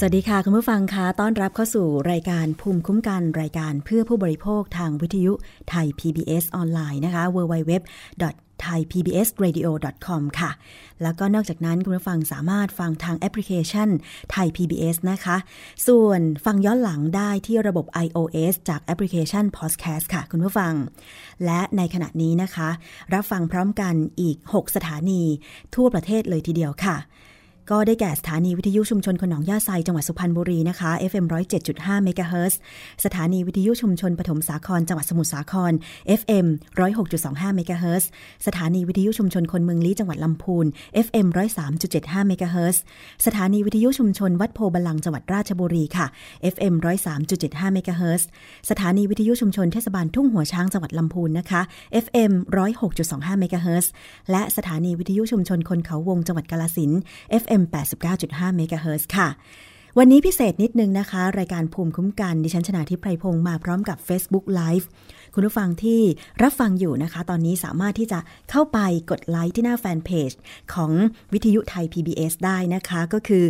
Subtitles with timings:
[0.00, 5.32] สวัสดีค่ะ คุณผู้ฟังคะต้อนรับเข้าสู่รายการภูมิคุ้มกันรายการเพื่อผู้บริโภคทางวิทยุ
[5.70, 7.72] ไทย PBS ออนไลน์นะคะ www
[8.64, 10.50] thaipbsradio.com ค่ะ
[11.02, 13.88] แล้วก็นอกจากนั้นคุณผู้ฟังสามารถฟังทางแอปพลิเคชัน
[14.30, 15.36] ไทย PBS นะคะ
[15.86, 20.74] ส่วนฟังย้อนหลังได้ที่ระบบ iOS จากแอปพลิเคชัน Podcast ค่ะ คุณผู้ฟัง
[21.44, 22.68] และในขณะนี้นะคะ
[23.14, 25.22] รับฟังพร้อมกันอีก 6 สถานี
[25.74, 26.98] ทั่วประเทศเลยทีเดียวค่ะ
[27.70, 31.24] ก็ได้แก่สถานีวิทยุชุมชนคนองยาไซจังหวัดสุพรรณบุรีนะคะ FM
[31.64, 32.54] 107.5เมกะเฮิรต
[33.04, 35.72] สถานีวิทยุชุมชนปฐมสาครจังหวัดสมุทรสาคร
[36.20, 36.46] FM
[37.02, 38.04] 106.25เมกะเฮิรต
[38.46, 40.66] สถานีวิทยุชุมชนคนเมืองลี้จังหวัดลำพูน
[41.06, 41.26] FM
[41.78, 42.76] 103.75เมกะเฮิรต
[43.26, 46.06] สถานีวิทยุชุมชนวัดโพบาลังจังหวัดราชบุรีค่ะ
[46.54, 46.74] FM
[47.24, 48.22] 103.75เมกะเฮิรต
[48.70, 51.60] สถานีวิทยุชุมชนเทศบาลทุ่งหัวช้างจังหวัดลำพูนนะคะ
[52.04, 52.32] FM
[52.86, 53.86] 106.25เมกะเฮิรต
[54.30, 56.92] และสถานีวิทยุชุมชนคนเขาวงจังหวัดกาลสิน
[57.42, 57.64] FM FM
[58.08, 59.28] 89.5เมกะเฮิร์ค่ะ
[59.98, 64.86] วันนี้พิเศษนิดนึงนะคะ รายการภูมิคุ้มกัน ดิฉันชนะทิพไพรพงศ์มาพร้อมกับ Facebook Live
[65.34, 66.00] คุณผู้ฟังที่
[66.42, 68.18] รับฟังอยู่นะคะ ตอนนี้สามารถที่จะ
[68.50, 68.78] เข้าไป
[69.10, 70.30] กดไลค์ที่หน้าแฟนเพจ
[70.74, 70.92] ของ
[71.32, 73.44] วิทยุไทย PBS ได้นะคะ ก็คือ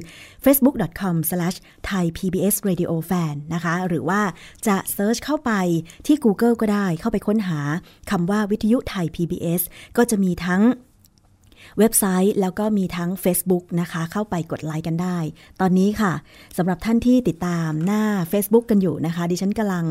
[0.44, 4.21] facebook.com/thaipbsradiofan นะคะ หรือว่า
[4.66, 5.53] จะ search เข้าไป
[6.06, 7.60] ที่ Google ก็ได้ เข้าไปค้นหา
[8.10, 9.62] คำว่าวิทยุไทย PBS
[9.97, 10.62] ก็จะมีทั้ง
[11.78, 15.19] เว็บไซต์แล้วก็มีทั้ง Facebook นะคะ เข้าไปกดไลค์กันได้
[15.60, 16.13] ตอนนี้ค่ะ
[16.57, 18.03] สำหรับท่านที่ติดตามหน้า
[18.33, 19.86] Facebook กันอยู่นะคะ ดิฉันกำลัง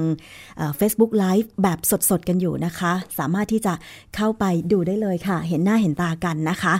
[0.78, 1.80] Facebook Live แบบ
[2.10, 3.74] สดๆ กันอยู่นะคะ สามารถที่จะ
[4.16, 6.74] เข้าไปดูได้เลยค่ะ เห็นหน้าเห็นตากันนะคะ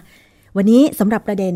[0.58, 1.56] วันนี้สำหรับประเด็น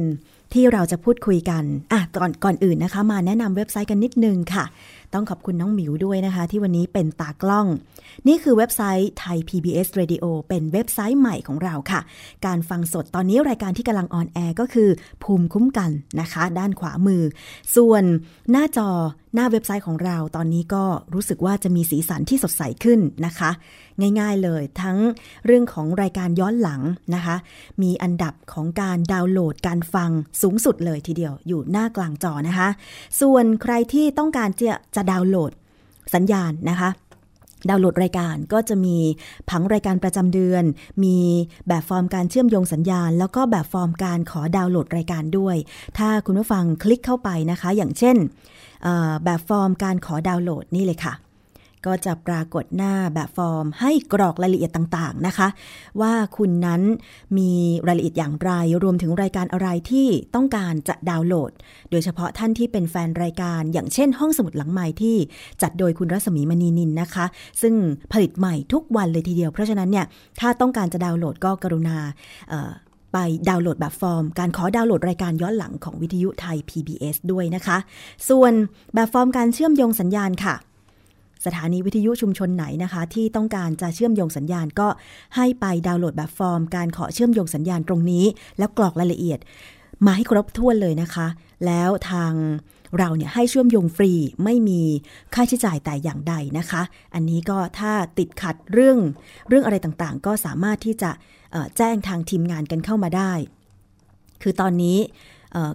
[0.53, 4.65] ที่เราจะพูดคุยกันอะก่อนก่อนอื่นนะคะ มาแนะนำเว็บไซต์กันนิดนึงค่ะ
[5.13, 7.67] ต้องขอบคุณน้องหมิวด้วยนะคะ ที่วันนี้เป็นตากล้อง
[8.27, 12.01] นี่คือเว็บไซต์ไทย PBS Radio เป็นเว็บไซต์ใหม่ของเราค่ะ
[12.45, 14.89] การฟังสดตอนนี้รายการที่กำลัง on air ก็คือ
[15.23, 15.91] ภูมิคุ้มกัน
[16.21, 17.23] นะคะ ด้านขวามือ
[17.75, 18.03] ส่วน
[18.51, 18.89] หน้าจอ
[19.35, 20.83] หน้าเว็บไซต์ของเราตอนนี้ก็
[21.13, 23.51] รู้สึกว่าจะมีสีสันที่สดใสขึ้นนะคะ
[24.19, 24.97] ง่ายๆเลยทั้ง
[25.45, 26.81] เรื่องของรายการย้อนหลัง
[27.15, 27.35] นะคะ
[27.81, 30.11] มีอันดับของการดาวน์โหลดการฟัง
[30.41, 32.69] สูงสุดเลยทีเดียวอยู่หน้ากลางจอนะคะ
[33.21, 35.51] ส่วนใครที่ต้องการจะจะดาวน์โหลด
[36.13, 36.89] สัญญาณนะคะ
[37.69, 38.97] ดาวน์โหลดรายการก็จะมี
[39.49, 40.63] ผังรายการประจำเดือน
[41.03, 41.17] มี
[41.67, 45.55] แบบฟอร์มการเชื่อมโยงสัญญาณ แล้วก็แบบฟอร์มการขอดาวน์โหลดรายการด้วย
[45.97, 48.17] ถ้าคุณผู้ฟังคลิกเข้าไปนะคะ อย่างเช่น
[49.23, 51.15] แบบฟอร์มการขอดาวน์โหลดนี่เลยค่ะ
[51.87, 55.47] ก็จะปรากฏหน้าแบบฟอร์มให้กรอกรายละเอียดต่างๆนะคะ
[56.01, 56.81] ว่าคุณนั้น
[57.37, 57.51] มี
[57.87, 58.51] รายละเอียดอย่างไร
[58.83, 61.51] รวมถึงรายการอะไรที่ต้องการจะดาวน์โหลด
[61.91, 65.15] โดยเฉพาะท่านที่เป็นแฟนรายการ อย่างเช่น ห้องสมุดหลังใหม่ที่
[65.61, 67.25] จัดโดยคุณรัศมีมณีนินนะคะ
[67.61, 67.73] ซึ่ง
[68.13, 70.05] ผลิตใหม่ทุกวันเลยทีเดียว เพราะฉะนั้นเนี่ย
[70.39, 71.97] ถ้าต้องการจะดาวน์โหลดก็กรุณา
[73.13, 73.17] ไป
[73.49, 77.77] ดาวน์โหลดแบบฟอร์ม การขอดาวน์โหลดรายการย้อนหลังของวิทยุไทย PBS ด้วยนะคะ
[78.29, 78.53] ส่วน
[78.93, 80.55] แบบฟอร์มการเชื่อมโยงสัญญาณค่ะ
[81.45, 84.87] สถานีวิทยุชุมชนไหนนะคะ ที่ต้องการจะเชื่อมโยงสัญญาณก็
[85.35, 88.25] ให้ไปดาวน์โหลดแบบฟอร์ม การขอเชื่อมโยงสัญญาณตรงนี้
[88.57, 89.39] แล้วกรอกรายละเอียด
[90.05, 91.27] มาให้ครบถ้วนเลยนะคะ
[91.65, 92.33] แล้วทาง
[92.97, 94.11] เราเนี่ยให้เชื่อมโยงฟรี
[94.43, 94.81] ไม่มี
[95.33, 96.81] ค่าใช้จ่ายแต่อย่างใดนะคะ
[97.13, 98.97] อันนี้ก็ถ้าติดขัดเรื่อง
[99.47, 101.11] เรื่องอะไรต่างๆ ก็สามารถที่จะ
[101.77, 103.31] แจ้งทางทีมงานกันเข้ามาได้
[104.41, 104.97] คือตอนนี้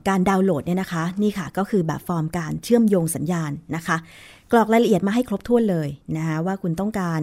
[0.09, 3.97] การดาวน์โหลดเนี่ยนะคะ นี่ค่ะก็คือแบบฟอร์มการเชื่อมโยงสัญญาณนะคะ
[4.53, 7.21] กรอกรายละเอียดมาให้ครบถ้วนเลยนะคะว่าคุณต้องการ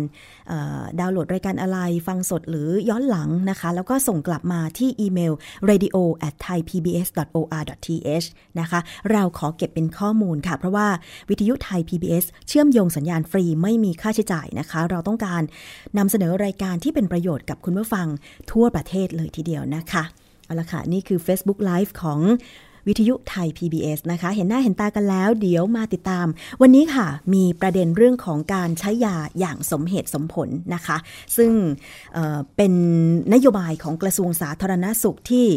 [0.99, 1.77] ดาวน์โหลดรายการอะไร
[2.07, 5.33] ฟังสดหรือย้อนหลังนะคะ แล้วก็ส่งกลับมาที่อีเมล
[5.69, 5.97] radio
[6.27, 8.27] at thaipbs.or.th
[8.59, 8.79] นะคะ
[9.11, 10.87] เราขอเก็บเป็นข้อมูลค่ะ เพราะว่า
[11.29, 15.41] วิทยุไทย PBS เชื่อมโยงสัญญาณฟรีไม่มีค่าใช้จ่ายนะคะ เราต้องการ
[15.97, 18.07] นำเสนอรายการที่เป็นประโยชน์กับคุณผู้ฟัง
[18.51, 20.03] ทั่วประเทศเลยทีเดียวนะคะ
[20.45, 22.19] เอาละค่ะ นี่คือ Facebook Live ของ
[22.87, 26.27] วิทยุไทย PBS นะคะ เห็นหน้าเห็นตากันแล้ว เดี๋ยวมาติดตาม
[26.61, 30.97] วันนี้ค่ะ มีประเด็นเรื่องของการใช้ยาอย่างสมเหตุสมผลนะคะ
[31.37, 31.51] ซึ่ง
[32.13, 32.73] เเป็น
[33.33, 35.47] นโยบายของกระทรวงสาธารณสุขที่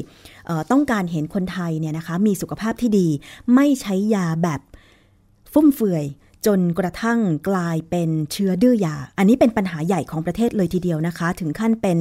[0.71, 3.09] ต้องการเห็นคนไทยเนี่ยนะคะมีสุขภาพที่ดี
[3.55, 4.61] ไม่ใช้ยาแบบ
[5.53, 6.05] ฟุ่มเฟือย
[6.47, 11.99] จนกระทั่งกลายเป็นเชื้อดื้อยา อันนี้เป็นปัญหาใหญ่ของประเทศเลยทีเดียวนะคะ ถึงขั้นเป็น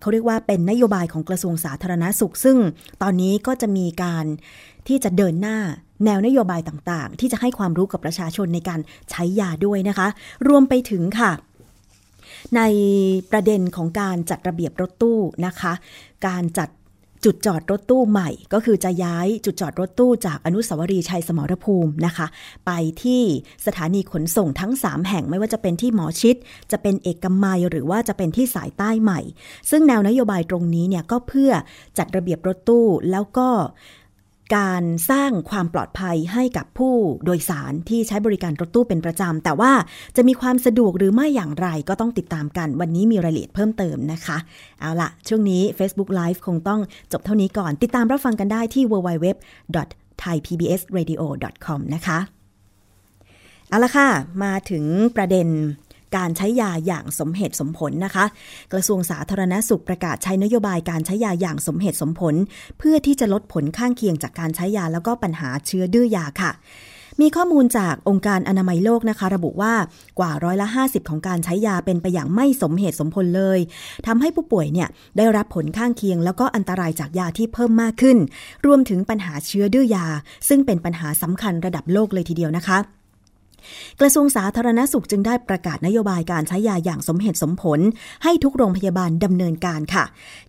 [0.00, 2.56] เขาเรียกว่าเป็นนโยบายของกระทรวงสาธารณาสุข ซึ่ง
[3.02, 4.24] ตอนนี้ก็จะมีการ
[4.88, 5.58] ที่จะเดินหน้า
[6.04, 8.80] แนวนโยบายต่างๆ ที่จะให้ความรู้กับประชาชนในการ
[9.10, 10.08] ใช้ยาด้วยนะคะ
[10.48, 11.32] รวมไปถึงค่ะ
[12.56, 12.60] ใน
[13.30, 15.72] ประเด็นของการจัดระเบียบรถตู้นะคะ
[16.26, 16.68] การจัด
[17.24, 22.26] จุดจอดรถตู้ใหม่ ก็คือจะย้ายจุดจอดรถตู้จากอนุสาวรีย์ชัยสมรภูมินะคะ
[22.66, 22.70] ไป
[23.02, 23.22] ที่
[23.66, 26.36] สถานีขนส่งทั้ง 3 แห่งไม่ว่าจะเป็นที่หมอชิด
[26.72, 29.20] จะเป็นเอกมัยหรือว่าจะเป็นที่สายใต้ใหม่
[29.70, 31.50] ซึ่งแนวนโยบายตรงนี้เนี่ยก็เพื่อ
[31.98, 33.48] จัดระเบียบรถตู้แล้วก็
[34.56, 36.94] การสร้างความปลอดภัยให้กับผู้
[37.24, 39.72] โดยสารที่ใช้บริการรถตู้เป็นประจำ แต่ว่า
[40.16, 44.36] จะมีความสะดวกหรือไม่อย่างไรก็ต้องติดตามกัน วันนี้มีรายละเอียดเพิ่มเติมนะคะ
[44.80, 46.80] เอาละช่วงนี้ Facebook Live คงต้อง
[47.12, 52.18] จบเท่านี้ก่อน ติดตามรับฟังกันได้ที่ www.thaipbsradio.com นะคะ
[53.68, 54.08] เอาละค่ะ
[54.44, 54.84] มาถึง
[55.16, 55.48] ประเด็น
[56.16, 58.24] การใช้ยาอย่างสมเหตุสมผลนะคะ
[58.72, 62.34] กระทรวงสาธารณสุขประกาศใช้นโยบายการใช้ยาอย่างสมเหตุสมผล
[62.78, 66.52] เพื่อที่จะลดผลข้างเคียงจากการใช้ยาแล้วก็ปัญหาเชื้อดื้อยาค่ะ
[67.20, 69.74] มีข้อมูลจากองค์การอนามัยโลกนะคะ ระบุว่า
[70.18, 73.58] กว่าร้อยละ 50 ของการใช้ยาเป็นไปอย่างไม่สมเหตุสมผลเลย
[74.06, 78.18] ทำให้ผู้ป่วยเนี่ยได้รับผลข้างเคียง แล้วก็อันตรายจากยาที่เพิ่มมากขึ้น
[78.66, 80.06] รวมถึงปัญหาเชื้อดื้อยา
[80.48, 83.01] ซึ่งเป็นปัญหาสำคัญระดับโลกเลยทีเดียวนะคะ
[84.00, 87.80] กระทรวงสาธารณสุขจึงได้ประกาศนโยบายการใช้ยาอย่างสมเหตุสมผล
[88.24, 90.04] ให้ทุกโรงพยาบาลดำเนินการค่ะ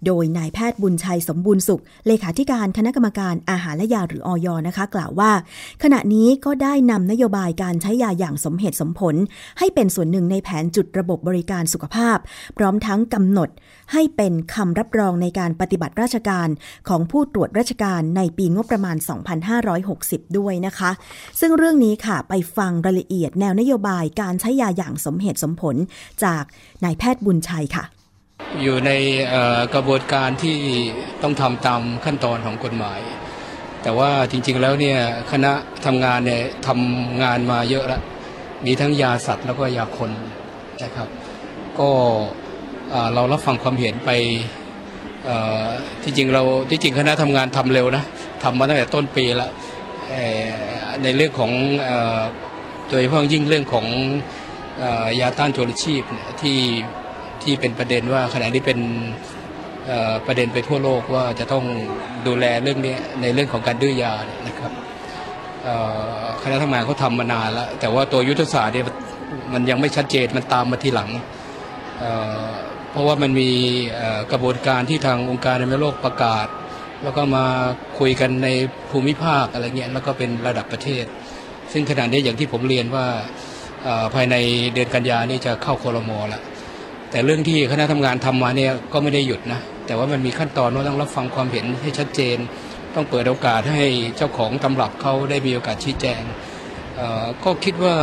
[0.05, 5.31] โดยนายแพทย์บุญชัยสมบูรณ์สุข เลขาธิการคณะกรรมการอาหารและยาหรืออย นะคะ กล่าวว่า
[5.83, 9.15] ขณะนี้ก็ได้นำนโยบายการใช้ยาอย่างสมเหตุสมผล
[9.59, 12.17] ให้เป็นส่วนหนึ่งในแผนจุดระบบบริการสุขภาพ
[12.57, 13.49] พร้อมทั้งกำหนด
[13.93, 16.47] ให้เป็นคำรับรองในการปฏิบัติราชการ
[16.89, 18.97] ของผู้ตรวจราชการในปีงบประมาณ
[19.71, 20.91] 2560 ด้วยนะคะ
[21.39, 25.75] ซึ่งเรื่องนี้ค่ะไปฟังรายละเอียดแนวนโยบายการใช้ยาอย่างสมเหตุสมผล
[26.23, 26.43] จาก
[26.83, 27.85] นายแพทย์บุญชัยค่ะ
[28.61, 28.91] อยู่ใน
[29.73, 30.57] กระบวนการที่
[31.23, 32.99] ต้องทำตามขั้นตอนของกฎหมาย
[33.83, 34.99] แต่ว่าจริงๆแล้วเนี่ย
[35.31, 35.51] คณะ
[35.85, 38.01] ทำงานเนี่ยทำงานมาเยอะแล้ว
[38.65, 40.11] มีทั้งยาสัตว์แล้วก็ยาคน
[40.83, 41.07] นะครับ
[41.79, 41.89] ก็
[43.13, 44.11] เรารับฟังความเห็นไป
[46.03, 48.03] ที่จริงเราที่จริงคณะทำงานทำเร็วนะ
[48.43, 49.51] ทำมาตั้งแต่ต้นปีแล้ว
[51.03, 51.51] ในเรื่องของ
[52.93, 53.85] ดยเฉพาะยิ่งเรื่องของ
[55.21, 56.03] ยาต้านโจรชีพ
[56.41, 56.59] ที่
[57.43, 58.79] ที่เป็นประเด็นว่าขณะนี้เป็น
[60.27, 61.65] ประเด็นไปทั่วโลกว่าจะต้อง
[62.27, 64.13] ดูแลเรื่องนี้ในเรื่องของการดื้อยา
[64.47, 64.71] นะครับ
[66.43, 68.85] คณะทำงานเขาทำมานานแล้ว แต่ว่าตัวยุทธศาสตร์เนี่ย
[69.53, 71.09] มันยังไม่ชัดเจนมันตามมาทีหลัง
[72.91, 73.49] เพราะว่ามันมี
[74.31, 76.47] กระบวนการที่ทางองค์การในโลกประกาศ
[77.03, 77.45] แล้วก็มา
[77.99, 78.47] คุยกันใน
[78.91, 81.05] ภูมิภาคอะไรเงี้ยแล้วก็เป็นระดับประเทศ
[81.73, 83.05] ซึ่งขณะนี้อย่างที่ผมเรียนว่า
[84.13, 84.35] ภายใน
[84.73, 86.41] เดือนกันยานี่จะเข้าโคลมอแล้ว
[87.11, 92.37] แต่เรื่องที่คณะทำงานทำมาเนี่ยก็ไม่ได้หยุดนะแต่ว่ามันมีขั้นตอนว่าต้องรับฟังความเห็นให้ชัดเจน
[92.95, 93.83] ต้องเปิดโอกาสให้
[94.17, 96.21] เจ้าของตำรับเขาได้มีโอกาสชี้แจง
[97.43, 97.95] ก็คิดว่า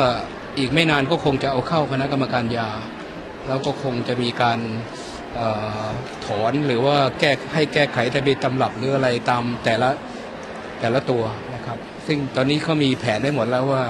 [0.58, 2.68] อีกไม่นานก็คงจะเอาเข้าคณะกรรมการยา
[3.48, 4.58] แล้วก็คงจะมีการ
[5.38, 5.40] อ
[6.26, 9.88] ถอนหรือว่าแก้ให้แก้ไขทะเบียนตำรับหรืออะไรตามแต่ละ
[10.80, 11.22] แต่ละตัว
[11.70, 13.84] ครับ ซึ่งตอนนี้เขามีแผนได้หมดแล้วว่า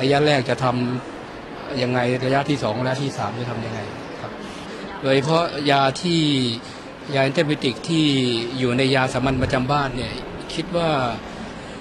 [0.00, 3.80] ระยะแรกจะทำยังไงระยะที่สองระยะที่สามจะทำยังไง
[4.20, 4.32] ครับ
[5.02, 6.20] โดยเพราะยาที่
[7.14, 8.04] ยาแอนติบิติกที่
[8.58, 10.12] อยู่ในยาสามัญประจำบ้านเนี่ย
[10.54, 10.88] คิดว่า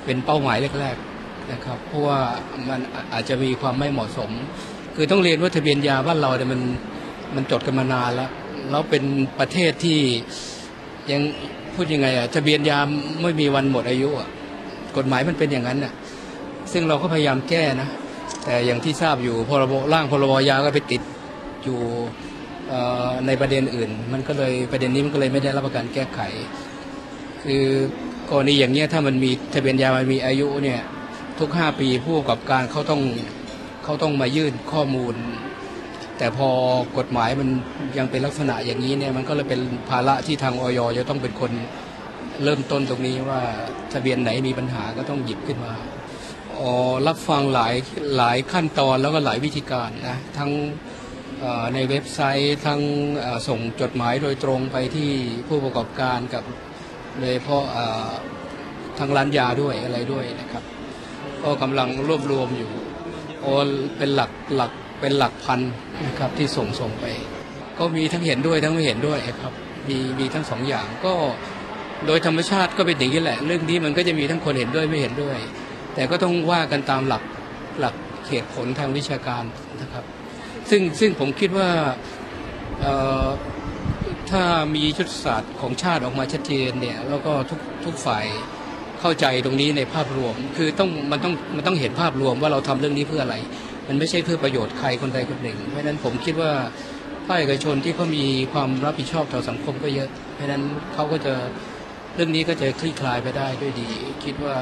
[0.05, 2.19] เป็นเป้าหมายแรกๆนะครับ เพราะว่า
[2.69, 2.79] มัน
[3.13, 4.31] อาจจะมีความไม่เหมาะสม
[4.95, 6.61] คือต้องเรียนว่าทะเบียนยาบ้านเราเนี่ยมัน
[7.35, 8.29] มันจดกันมานานแล้ว
[8.69, 9.03] แล้วเป็น
[9.39, 9.99] ประเทศที่
[11.11, 11.21] ยัง
[11.73, 12.79] พูดยังไงอะทะเบียนยา
[13.21, 14.29] ไม่มีวันหมดอายุอะ
[14.97, 15.93] กฎหมายมันเป็นอย่างนั้นอะ
[16.71, 17.89] ซึ่งเราก็พยายามแก้นะ
[18.45, 21.01] แต่อย่างที่ทราบอยู่พรบร่างพรบยาก็ไปติด
[21.63, 21.79] อยู่
[23.27, 26.19] ในประเด็นอื่น มันก็เลยประเด็นนี้มันก็เลยไม่ได้รับการแก้ไข
[27.43, 27.63] คือ
[28.29, 30.81] กรณีอย่างเนี้ยถ้ามันมีทะเบียนยามันมีอายุเนี่ย
[31.39, 33.01] ทุกห้าปีผู้ประกอบการเขาต้อง
[33.83, 35.15] เขาต้องมายื่นข้อมูล
[36.17, 36.50] แต่พอ
[36.97, 37.50] กฎหมายมัน
[37.97, 41.51] ยังเป็นลักษณะอย่างนี้เนี่ยมันก็เลยเป็นภาระที่ทางออยจะต้องเป็นคน
[42.43, 43.41] เริ่มต้นตรงนี้ว่า
[43.93, 45.73] ทะเบียนไหนมีปัญหาก็ต้องหยิบขึ้นมา
[46.59, 46.71] อ๋อ
[47.07, 47.73] รับฟังหลาย
[48.17, 50.51] หลายขั้นตอนแล้วก็หลายวิธีการนะทั้ง
[51.73, 52.81] ในเว็บไซต์ทั้ง
[53.47, 55.09] ส่งจดหมายโดยตรงไปที่
[55.47, 56.43] ผู้ประกอบการกับ
[57.19, 57.63] โดยเพราะ
[58.99, 60.63] ทางร้านยาด้วยอะไรด้วยนะครับ
[61.43, 62.71] ก็กำลังรวบรวมอยู่
[63.41, 63.45] โอ
[63.97, 64.71] เป็นหลักหลัก
[65.01, 65.59] เป็นหลักพัน
[66.05, 67.05] นะครับที่ส่งส่งไป
[67.79, 69.53] ก็มีทั้งเห็นด้วยทั้งไม่เห็นด้วยครับ
[69.89, 71.13] มีมีทั้งสองอย่างก็
[72.07, 75.38] โดยธรรมชาติก็เป็นอย่างนี้แหละ เรื่องนี้มันก็จะมีทั้งคนเห็นด้วยไม่เห็นด้วย
[75.95, 77.23] แต่ก็ต้องว่ากันตามหลัก
[77.79, 77.95] หลัก
[78.29, 79.43] เหตุผลทางวิชาการ
[79.81, 80.03] นะครับ
[80.69, 81.69] ซึ่งซึ่งผมคิดว่า
[84.31, 84.43] ถ้า
[84.75, 88.25] มีชุดศาสตร์ของชาติออกมาชัดเจนเนี่ยแล้วก็ทุกทุกฝ่าย
[89.00, 93.35] เข้าใจตรงนี้ในภาพรวม คือต้องมันต้องมันต้องเห็นภาพรวมว่าเราทำเรื่องนี้เพื่ออะไร
[93.88, 96.51] มันไม่ใช่เพื่อประโยชน์ใครคนใดคนหนึ่ง เพราะนั้นผมคิดว่า
[97.27, 101.33] ภาคเอกชนที่เขามีความรับผิดชอบต่อสังคมก็เยอะ เพราะนั้นเขาก็จะ
[102.15, 103.89] เรื่องนี้ก็จะคลี่คลายไปได้ด้วยดี
[104.24, 104.55] คิดว่า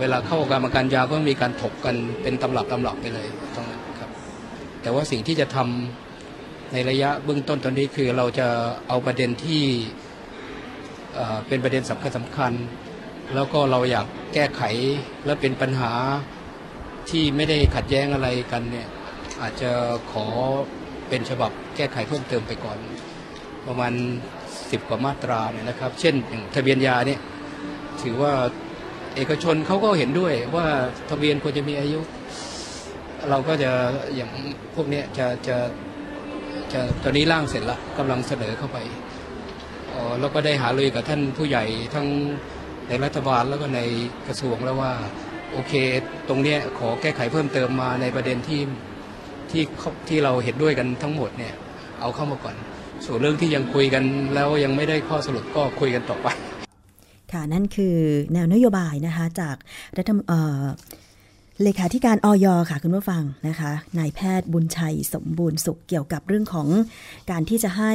[0.00, 4.10] เวลาเข้าการมาการยาก็มีการถกกันเป็นตำรับตำรับไปเลยตรงนั้นครับ
[4.82, 8.48] แต่ว่าสิ่งที่จะทำในระยะเบื้องต้นตอนนี้คือเราจะ
[8.88, 9.62] เอาประเด็นที่
[11.48, 12.52] เป็นประเด็นสำคัญสำคัญ
[13.34, 14.62] แล้วก็เราอยากแก้ไข
[15.26, 15.92] และเป็นปัญหา
[17.10, 18.88] ที่ไม่ได้ขัดแย้งอะไรกันเนี่ย
[19.42, 19.70] อาจจะ
[20.12, 20.26] ขอ
[21.08, 22.78] เป็นฉบับแก้ไขเพิ่มเติมไปก่อน
[23.66, 23.92] ประมาณ
[24.70, 27.20] สิบกว่ามาตราเนี่ยนะครับ เช่นอย่างทะเบียนยาเนี่ย
[28.02, 28.32] ถือว่า
[29.16, 30.66] เอกชนเขาก็เห็นด้วยว่า
[31.10, 32.00] ทะเบียนควรจะมีอายุ
[33.30, 33.70] เราก็จะ
[34.16, 34.30] อย่าง
[34.74, 35.56] พวกนี้จะจะ
[36.72, 38.78] จะตอนนี้ร่างเสร็จละกำลังเสนอเข้าไป
[40.20, 41.64] แล้วก็ได้หาเลยกับท่านผู้ใหญ่
[41.94, 42.06] ทั้ง
[42.88, 43.80] ในรัฐบาลแล้วก็ใน
[44.26, 44.92] กระทรวงแล้วว่า
[45.52, 45.72] โอเค
[46.28, 48.60] ตรงเนี้ยขอแก้ไขเพิ่มเติมมาในประเด็นที่
[49.50, 49.62] ที่
[50.08, 51.54] ที่เราเห็นด้วยกันทั้งหมดเนี่ย
[52.00, 52.56] เอาเข้ามาก่อน
[53.06, 54.04] ส่วนเรื่องที่ยังคุยกัน
[54.34, 56.28] แล้วยังไม่ได้ข้อสรุปก็คุยกันต่อไป
[57.32, 57.96] ค่ะนั่นคือ
[58.32, 59.56] แนวนโยบายนะคะจาก
[59.96, 60.12] รัฐ
[61.62, 66.68] เลขาธิการออยค่ะคุณผู้ฟังนะคะนายแพทย์บุญชัยสมบูรณ์สุขเกี่ยวกับเรื่องของ
[67.30, 67.92] การที่จะให้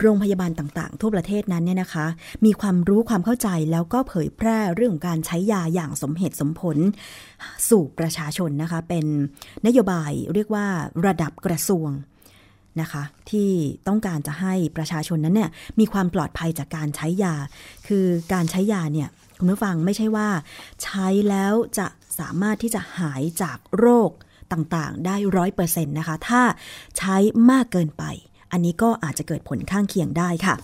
[0.00, 2.06] โรงพยาบาลต่างๆ ทั่วประเทศนั้นเนี่ยนะคะ
[2.44, 6.76] มีความรู้ความเข้าใจแล้วก็เผยแพร่เรื่องของการใช้ยาอย่างสมเหตุสมผล
[7.68, 9.06] สู่ประชาชนนะคะ เป็น
[9.66, 10.66] นโยบายเรียกว่า
[11.06, 11.90] ระดับกระทรวง
[12.80, 13.50] นะคะ ที่
[13.88, 15.50] ต้องการจะให้ประชาชนนั้นเนี่ย
[15.80, 17.34] มีความปลอดภัยจากการใช้ยา
[17.88, 19.08] คือการใช้ยาเนี่ย
[19.38, 20.28] คุณผู้ฟังไม่ใช่ว่า
[20.82, 21.86] ใช้แล้วจะ
[22.18, 24.10] สามารถที่จะหายจากโรค
[24.52, 26.42] ต่างๆ ได้ร้อยเปอร์เซ็นต์นะคะ ถ้า
[26.98, 27.16] ใช้
[27.50, 28.04] มากเกินไป
[28.52, 30.54] อันนี้ก็อาจจะเกิดผลข้างเคียงได้ค่ะ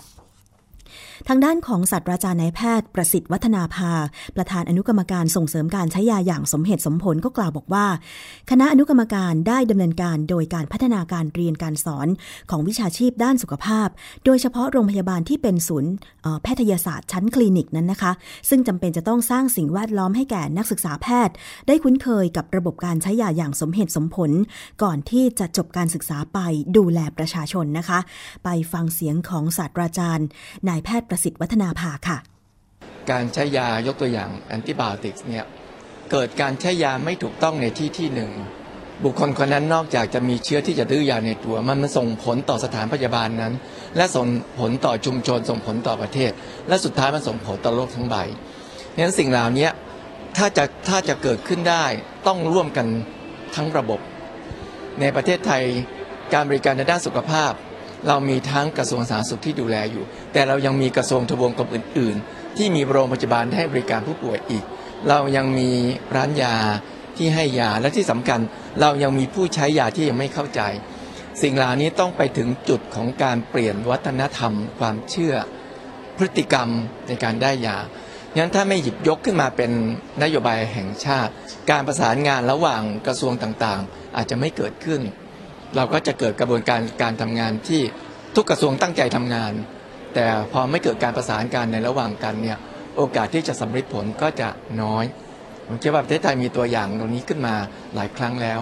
[1.29, 3.91] ทางด้านของศาสตราจารย์นายแพทย์ประสิทธิ์วัฒนาภา
[4.35, 7.85] ประธานอนุกรรมการส่งเสริมการใช้ยาอย่างสมเหตุสมผลก็กล่าวบอกว่า
[8.49, 12.07] คณะอนุกรรมการได้ดำเนินการโดยการพัฒนาการเรียนการสอน
[12.49, 13.87] ของวิชาชีพด้านสุขภาพ
[14.25, 15.91] โดยเฉพาะโรงพยาบาลที่เป็นศูนย์
[16.43, 18.11] แพทยศาสตร์ชั้นคลินิกนั้นนะคะ
[18.49, 21.35] ซึ่งจำเป็นจะต้องสร้างสิ่งแวดล้อมให้แก่นักศึกษาแพทย์
[21.67, 24.31] ได้คุ้นเคยกับระบบการใช้ยาอย่างสมเหตุสมผล
[24.83, 26.39] ก่อนที่จะจบการศึกษาไป
[26.77, 27.99] ดูแลประชาชนนะคะ
[28.43, 30.27] ไปฟังเสียงของศาสตราจารย์
[30.69, 32.17] นายแพทย์ประสิทธิ์วัฒนาภาค่ะ
[33.11, 35.45] การใช้ยายกตัวอย่างแอนติบาติกเนี่ย
[36.11, 38.31] เกิดการใช้ยาไม่ถูกต้องในที่ที่หนึ่ง
[39.03, 43.53] บุคคลคนนั้นนอกจากจะมีเชื้อที่จะดื้อยาในตัว มันมันส่งผลต่อสถานพยาบาลนั้น
[43.97, 44.27] และส่ง
[44.59, 46.31] ผลต่อชุมชนส่งผลต่อประเทศ
[46.67, 48.15] และสุดท้ายมันส่งผลต่อโลกทั้งใบ
[49.03, 49.69] นั้นสิ่งเหล่านี้
[50.37, 51.85] ถ้าจะถ้าจะเกิดขึ้นได้
[52.27, 52.87] ต้องร่วมกัน
[53.55, 53.99] ทั้งระบบ
[54.99, 55.63] ในประเทศไทย
[56.33, 57.51] การบริการในด้านสุขภาพ
[58.07, 64.63] เรามีทั้งกระทรวงสาธารณสุขที่ดูแลอยู่ แต่เรายังมีกระทรวงทบวงกรมอื่น ๆ ที่มีโรงพยาบาลให้บริการผู้ป่วยอีก
[65.09, 65.69] เรายังมี
[66.15, 66.55] ร้านยา
[67.17, 68.39] ที่ให้ยาและที่สำคัญ
[68.81, 70.61] เรายังมีผู้ใช้ยาที่ยังไม่เข้าใจ
[71.41, 75.35] สิ่งเหล่านี้ต้องไปถึงจุดของการเปลี่ยนวัฒนธรรม ความเชื่อ
[76.17, 76.69] พฤติกรรม
[77.07, 77.77] ในการได้ยา
[78.37, 79.71] งั้นถ้าไม่หยิบยกขึ้นมาเป็น
[80.23, 81.31] นโยบายแห่งชาติ
[81.71, 85.01] การประสานงานระหว่างกระทรวงต่างๆ อาจจะไม่เกิดขึ้น
[85.77, 87.81] เราก็จะเกิดกระบวนการการทำงานที่
[88.35, 89.53] ทุกกระทรวงตั้งใจทำงาน
[90.13, 92.57] แต่พอไม่เกิดการประสานกันในระหว่างกันเนี่ย
[92.97, 94.49] โอกาสที่จะสำเร็จผลก็จะ
[94.81, 95.05] น้อย
[95.67, 97.55] ผมเชื่อว่าประเทศไทยมีตัวอย่างตรงนี้ขึ้นมา
[97.95, 98.59] หลายครั้งแล้ว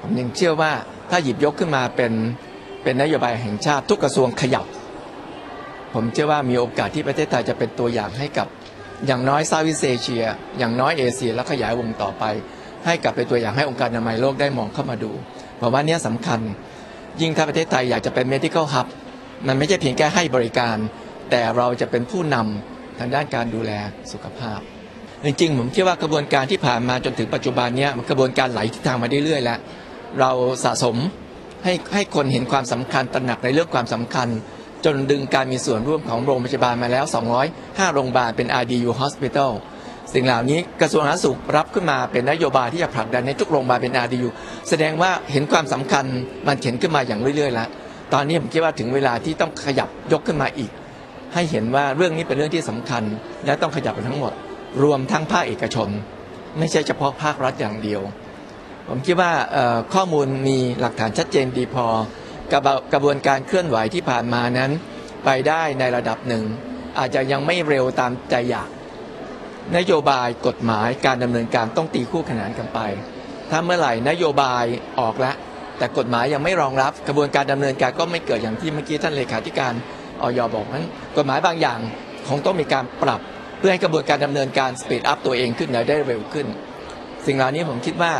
[0.00, 0.72] ผมยังเชื่อว่า
[1.10, 2.12] ถ้าหยิบยกขึ้นมาเป็น
[2.82, 4.66] เป็นนโยบายแห่งชาติทุกกระทรวงขยับ
[5.94, 8.46] ผมเชื่อว่ามีโอกาสที่ประเทศไทยจะเป็นตัวอย่างให้กับ
[9.06, 10.24] อย่างน้อยซาวิเอเชีย
[10.58, 12.24] อย่างน้อยเอเชีย แล้วขยายวงต่อไป
[12.86, 15.12] ให้กลับเป็นตัวอย่างให้องค์การอนามัยโลกได้มองเข้ามาดู
[15.58, 16.40] เพราะว่านี้สำคัญ
[17.20, 18.86] ยิ่งถ้าประเทศไทยอยากจะเป็น medical hub
[19.46, 20.76] มันไม่ใช่เพียงแค่ให้บริการ
[21.30, 23.72] แต่เราจะเป็นผู้นำทางด้านการดูแล
[24.12, 24.60] สุขภาพ
[25.24, 29.58] จริงๆ ผมคิดว่ากระบวนการที่ผ่านมาจนถึงปัจจุบันนี้มันกระบวนการไหลทิศทางมาเรื่อยๆแล้ว
[30.20, 30.30] เรา
[30.64, 30.96] สะสม
[31.64, 34.28] ให้ให้คนเห็นความสำคัญตระหนักในเรื่องความสำคัญ
[34.84, 37.04] จนดึงการมีส่วนร่วมของโรงพยาบาลมาแล้ว
[37.50, 39.50] 205 โรงพยาบาลเป็น RDU Hospital
[40.14, 44.28] สิ่งเหล่านี้กระทรวงสาธารณสุขรับขึ้นมาเป็นนโยบายที่จะผลักดันในทุกโรงพยาบาลเป็น RDU
[44.68, 46.04] แสดงว่าเห็นความสำคัญ
[46.46, 47.68] มันเข็นขึ้นมาอย่างเรื่อยๆแล้ว
[48.12, 50.70] ตอนนี้ผมคิดว่าถึงเวลาที่ต้องขยับยกขึ้นมาอีก
[51.34, 53.02] ให้เห็นว่าเรื่องนี้เป็นเรื่องที่สำคัญ
[53.46, 54.32] และต้องขยับไปทั้งหมด
[54.82, 55.88] รวมทั้งภาคเอกชน
[56.58, 58.00] ไม่ใช่เฉพาะภาครัฐอย่างเดียว
[58.88, 59.32] ผมคิดว่า
[59.94, 61.86] ข้อมูลมีหลักฐานชัดเจนดีพอ
[62.52, 62.60] กระ
[62.92, 64.70] กระบวนการเคลื่อนไหวที่ผ่านมานั้น
[65.24, 66.44] ไปได้ในระดับหนึ่ง
[66.98, 68.68] อาจจะยังไม่เร็วตามใจอยาก
[69.76, 72.80] นโยบายกฎหมายการดำเนินการต้องตีคู่ขนานกันไป
[73.50, 74.64] ถ้าเมื่อไหร่นโยบาย
[75.00, 75.36] ออกแล้ว
[75.78, 79.72] แต่กฎหมายยังไม่รองรับ กระบวนการดำเนินการก็ไม่เกิดอย่างที่เมื่อกี้ท่านเลขาธิการ
[80.22, 80.40] อย.
[80.54, 80.84] บอกนั้น
[81.16, 81.78] กฎหมายบางอย่าง
[82.28, 83.20] คงต้องมีการปรับ
[83.58, 86.46] เพื่อให้กระบวนการดำเนินการ speed up ตัวเองขึ้นได้เร็วขึ้น
[87.26, 88.12] สิ่งเหล่านี้ผมคิดว่า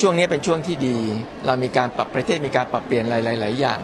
[0.00, 0.96] ช่วงนี้เป็นช่วงที่ดี
[1.46, 3.80] เรามีการปรับประเทศมีการปรับเปลี่ยนหลาย ๆ อย่าง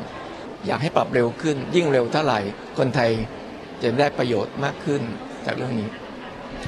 [0.67, 2.41] อยากให้ปรับเร็วขึ้น ยิ่งเร็วเท่าไหร่
[2.79, 3.11] คนไทย
[3.83, 5.03] จะได้ประโยชน์มากขึ้น
[5.47, 5.89] จากเรื่องนี้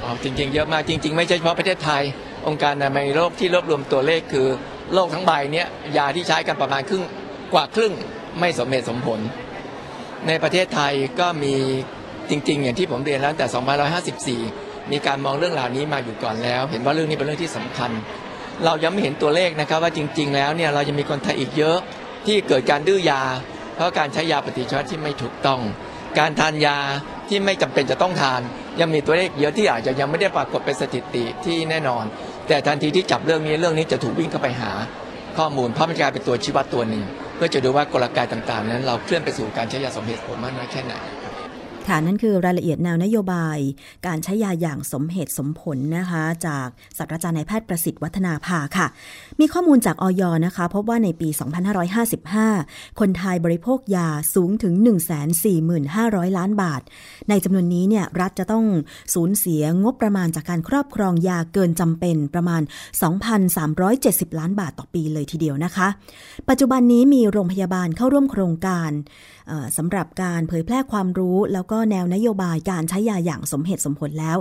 [0.03, 2.03] อ๋อจริงๆ เยอะมากจริง ๆ ไม่ใช่เฉพาะประเทศไทย
[2.47, 4.47] องค์การอนามัยโลกที่รวบรวมตัวเลขคือ
[4.93, 7.03] โลกทั้งใบเนี้ยยาที่ใช้กันประมาณครึ่ง
[7.53, 7.93] กว่าครึ่ง
[8.39, 9.19] ไม่สมเหตุสมผล
[10.27, 11.55] ในประเทศไทยก็มี
[12.29, 17.91] จริง ๆ อย่างที่ผมเรียนแล้วแต่2554 มีการมองเรื่องราวนี้มาอยู่ก่อนแล้ว เห็นว่าเรื่องนี้เป็นเรื่องที่สำคัญ
[18.65, 21.77] เรายังไม่เห็นตัวเลขนะครับว่าจริง ๆ แล้วเนี่ยเรายังมีคนไทยอีกเยอะ
[22.25, 23.21] ที่เกิดการดื้อยา
[23.75, 25.61] เพราะการใช้ยาปฏิชีวนะที่ไม่ถูกต้อง
[26.19, 26.77] การทานยา
[27.29, 28.41] ที่ไม่จำเป็นจะต้องทาน
[28.79, 32.03] ยังมีตัวเลขเยอะที่อาจจะยังไม่ได้ปรากฏเป็นสถิติที่แน่นอน
[32.47, 34.71] แต่ทันทีที่จับเรื่องนี้เรื่องนี้จะถูกวิ่งเข้าไปหา
[35.37, 37.03] ข้อมูลเพราะมันกลายเป็นตัวชี้วัดตัวหนึ่ง
[37.35, 40.93] เพื่อจะดูว่ากลไกต่างๆ นั้น เราเคลื่อนไปสู่การใช้ยาสมเหตุผลมากน้อยแค่ไหน
[41.89, 43.57] ค่ะนั่นคือรายละเอียดแนวนโยบาย
[44.07, 46.67] การใช้ยาอย่างสมเหตุสมผลนะคะ จาก
[46.97, 48.87] ศาสตราจารย์นายแพทย์ประสิทธิ์วัฒนาภาค่ะ
[49.39, 51.29] มีข้อมูลจากออยนะคะ พบว่าในปี
[51.93, 54.73] 2555 คนไทยบริโภคยาสูงถึง
[55.55, 56.81] 145,000 ล้านบาท
[57.29, 58.65] ในจำนวนนี้เนี่ยรัฐจะต้อง
[59.13, 62.61] สูญเสียงบประมาณจากการครอบครองยาเกินจำเป็นประมาณ
[63.71, 65.87] 2,370 ล้านบาทต่อปีเลยทีเดียวนะคะ
[66.49, 68.91] ปัจจุบันนี้มีโรงพยาบาลเข้าร่วมโครงการ
[69.77, 74.37] สำหรับการเผยแพร่ความรู้แล้วก็แนวนโยบายการใช้ยาอย่างสมเหตุสมผลแล้ว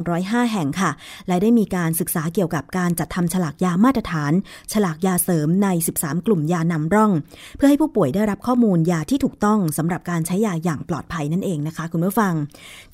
[0.00, 0.90] 205 แห่งค่ะ
[1.28, 4.32] และได้มีการศึกษาเกี่ยวกับการจัดทำฉลากยามาตรฐาน
[4.72, 5.68] ฉลากยาเสริมใน
[5.98, 7.12] 13 กลุ่มยานำร่อง
[7.56, 12.34] เพื่อให้ผู้ป่วยได้รับข้อมูลยาที่ถูกต้องสำหรับการใช้ยาอย่างปลอดภัยนั่นเองนะคะ คุณผู้ฟัง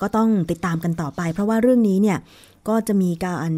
[0.01, 2.19] ก็ต้องติดตามกันต่อไป เพราะว่าเรื่องนี้เนี่ย
[2.69, 3.53] ก็จะมีการ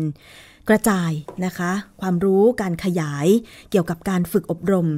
[0.68, 1.10] กระจาย
[1.44, 3.26] นะคะ ความรู้การขยาย
[3.70, 4.88] เกี่ยวกับการฝึกอบรม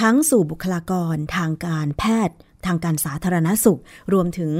[0.00, 3.80] ทั้งสู่บุคลากรทางการแพทย์ ทางการสาธารณสุข
[4.12, 4.52] รวมถึง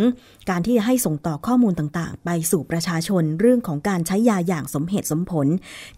[0.51, 5.47] การที่จะให้ส่งต่อข้อมูลต่างๆ ไปสู่ประชาชนเรื่องของการใช้ยาอย่างสมเหตุสมผล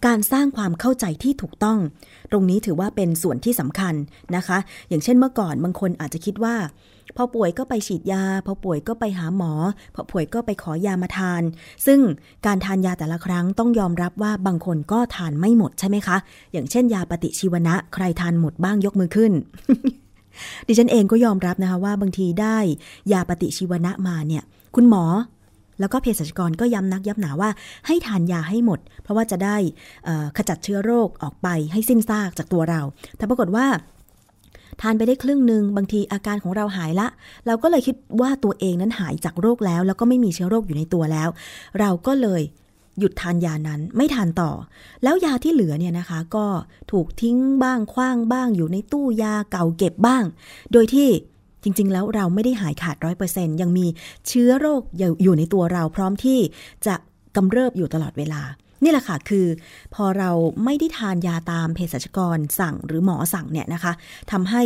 [0.05, 1.79] การสร้างความเข้าใจที่ถูกต้อง
[2.31, 3.93] ตรงนี้ถือว่าเป็นส่วนที่สำคัญ
[4.35, 4.57] นะคะ
[4.89, 6.55] อย่างเช่นเมื่อก่อนบางคนอาจจะคิดว่า
[7.17, 9.51] พอป่วยก็ไปฉีดยา พอป่วยก็ไปหาหมอ
[9.95, 11.41] พอป่วยก็ไปขอยามาทาน
[11.85, 11.99] ซึ่ง
[12.45, 16.17] การทานยาแต่ละครั้งต้องยอมรับว่าบางคนก็ทานไม่หมดใช่ไหมคะ
[16.53, 19.31] อย่างเช่นยาปฏิชีวนะ ใครทานหมดบ้างยกมือขึ้น
[20.67, 22.57] ดิฉันเองก็ยอมรับนะคะว่าบางทีได้
[23.11, 24.43] ยาปฏิชีวนะมาเนี่ย
[24.75, 25.03] คุณหมอ
[25.79, 27.49] แล้วก็เภสัชกรก็ย้ำนักย้ำหนาว่า
[27.87, 29.57] ให้ทานยาให้หมด เพราะว่าจะได้
[30.37, 32.81] ขจัดเชื้อโรคออกไปให้สิ้นซากจากตัวเรา
[33.17, 33.65] แต่ปรากฏว่า
[34.81, 37.07] ทานไปได้ครึ่งหนึ่งบางทีอาการของเราหายละ
[37.47, 41.29] เราก็เลยคิดว่าตัวเองนั้นหายจากโรคแล้ว แล้วก็ไม่มีเชื้อโรคอยู่ในตัวแล้ว
[41.79, 42.41] เราก็เลย
[42.99, 44.51] หยุดทานยานั้นไม่ทานต่อ
[45.03, 46.47] แล้วยาที่เหลือเนี่ยนะคะ ก็
[46.91, 50.23] ถูกทิ้งบ้างคว้างบ้างอยู่ในตู้ยาเก่าเก็บบ้าง
[50.71, 51.09] โดยที่
[51.63, 53.85] จริง ๆ แล้วเราไม่ได้หายขาดร้อยเปอร์เซ็นยังมี
[54.27, 54.81] เชื้อโรค
[55.23, 56.39] อยู่ในตัวเราพร้อมที่
[56.85, 56.95] จะ
[57.35, 58.41] กำเริบอยู่ตลอดเวลา
[58.83, 59.45] นี่แหละค่ะคือ
[59.95, 60.31] พอเรา
[60.63, 63.93] ไม่ได้ทานยาตามเภสัชกรสั่งหรือหมอสั่งเนี่ยนะคะ
[64.31, 64.61] ทำให้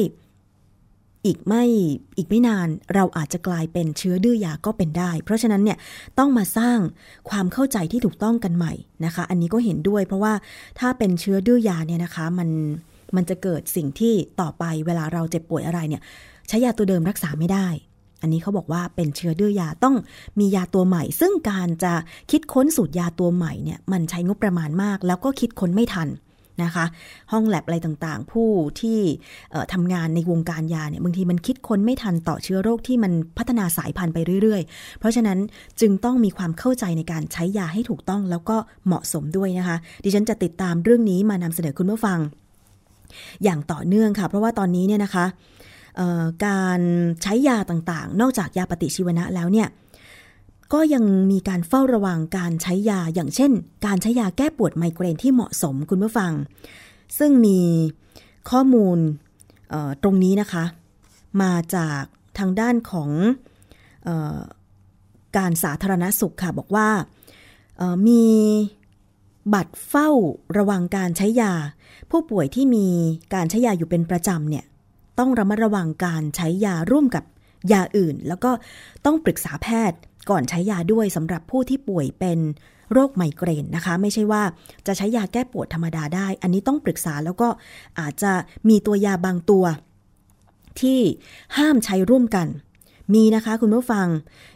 [1.26, 1.64] อีกไม่
[2.18, 5.78] อีกไม่นานเราอาจจะกลายเป็นเชื้อดื้อยาก็เป็นได้ เพราะฉะนั้นเนี่ย
[6.20, 6.78] ต้องมาสร้าง
[7.30, 8.74] ความเข้าใจที่ถูกต้องกันใหม่
[9.06, 10.34] นะคะ อันนี้ก็เห็นด้วย เพราะว่า
[10.80, 12.50] ถ้าเป็นเชื้อดื้อยาเนี่ยนะคะ มัน
[13.16, 16.02] มันจะเกิดสิ่งที่ต่อไปเวลาเราเจ็บป่วยอะไรเนี่ย
[16.48, 17.68] ใช้ยาตัวเดิมรักษาไม่ได้
[18.22, 19.96] อันนี้เขาบอกว่าเป็นเชื้อดื้อยาต้อง
[20.40, 21.94] มียาตัวใหม่ ซึ่งการจะ
[22.32, 26.08] คิดค้นสูตรยาตัวใหม่เนี่ยมันใช้งบประมาณมาก แล้วก็คิดค้นไม่ทัน
[26.64, 26.86] นะคะ
[27.32, 28.50] ห้องแลบอะไรต่างๆ ผู้
[28.82, 29.00] ที่
[29.74, 35.38] ทำงานในวงการยาเนี่ยบางทีมันคิดค้นไม่ทันต่อเชื้อโรคที่มันพัฒนาสายพันธุ์ไปเรื่อยๆ เพราะฉะนั้น
[35.82, 42.20] จึงต้องมีความเข้าใจในการใช้ยาให้ถูกต้องแล้วก็เหมาะสมด้วยนะคะ ดิฉันจะติดตามเรื่องนี้มานำเสนอคุณผู้ฟัง
[43.44, 45.26] อย่างต่อเนื่องค่ะ เพราะว่าตอนนี้เนี่ยนะคะ
[46.48, 46.80] การ
[47.22, 49.68] ใช้ยาต่างๆ นอกจากยาปฏิชีวนะแล้วเนี่ย
[50.74, 53.52] ก็ยังมีการเฝ้าระวังการใช้ยาอย่างเช่น
[53.86, 56.32] การใช้ยาแก้ปวดไมเกรนที่เหมาะสมคุณผู้ฟัง
[57.18, 57.60] ซึ่งมี
[58.50, 58.98] ข้อมูล
[60.04, 60.66] ตรงนี้นะคะ
[61.42, 62.02] มาจาก
[62.38, 63.10] ทางด้านของ
[64.08, 64.40] ออ
[65.38, 66.90] การสาธารณสุขค่ะ บอกว่า
[68.08, 68.26] มี
[69.54, 70.10] บัตรเฝ้า
[70.58, 71.54] ระวังการใช้ยา
[72.12, 72.88] ผู้ป่วยที่มี
[73.34, 74.66] การใช้ยาอยู่เป็นประจำเนี่ย
[75.20, 77.24] ต้องระมัดระวังการใช้ยาร่วมกับ
[77.72, 78.52] ยาอื่น แล้วก็
[79.06, 82.40] ต้องปรึกษาแพทย์ ก่อนใช้ยาด้วยสำหรับผู้ที่ป่วยเป็น
[82.92, 84.44] โรคไมเกรนนะคะ ไม่ใช่ว่า
[84.88, 87.50] จะใช้ยาแก้ปวดธรรมดาได้ อันนี้ต้องปรึกษาแล้วก็
[88.00, 88.32] อาจจะ
[88.70, 89.66] มีตัวยาบางตัว
[90.82, 91.00] ที่
[91.58, 92.48] ห้ามใช้ร่วมกัน
[93.14, 94.08] มีนะคะคุณผู้ฟัง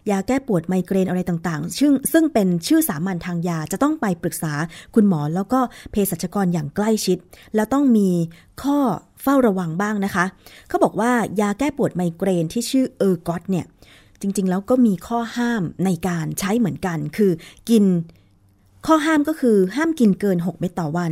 [0.10, 4.54] ยาแก้ปวดไมเกรนอะไรต่างๆ ซึ่งซึ่งเป็นชื่อสามัญทางยาจะต้องไปปรึกษา
[4.96, 5.60] คุณหมอแล้วก็
[5.92, 7.18] เภสัชกรอย่างใกล้ชิด
[7.56, 8.10] แล้วต้องมี
[8.62, 8.80] ข้อ
[9.22, 10.26] เฝ้าระวังบ้างนะคะ
[10.68, 13.66] เขาบอกว่ายาแก้ปวดไมเกรนที่ชื่อเออร์กอตเนี่ย
[14.22, 17.32] จริง ๆ แล้วก็มีข้อห้ามในการใช้เหมือนกัน คือ
[17.70, 17.84] กิน
[18.88, 21.12] ข้อห้ามก็คือห้ามกินเกิน 6 เม็ดต่อวัน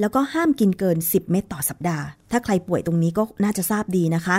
[0.00, 4.36] แล้วก็ห้ามกินเกิน 10 เม็ดต่อสัปดาห์ ถ้าใครป่วยตรงนี้ก็น่าจะทราบดีนะคะ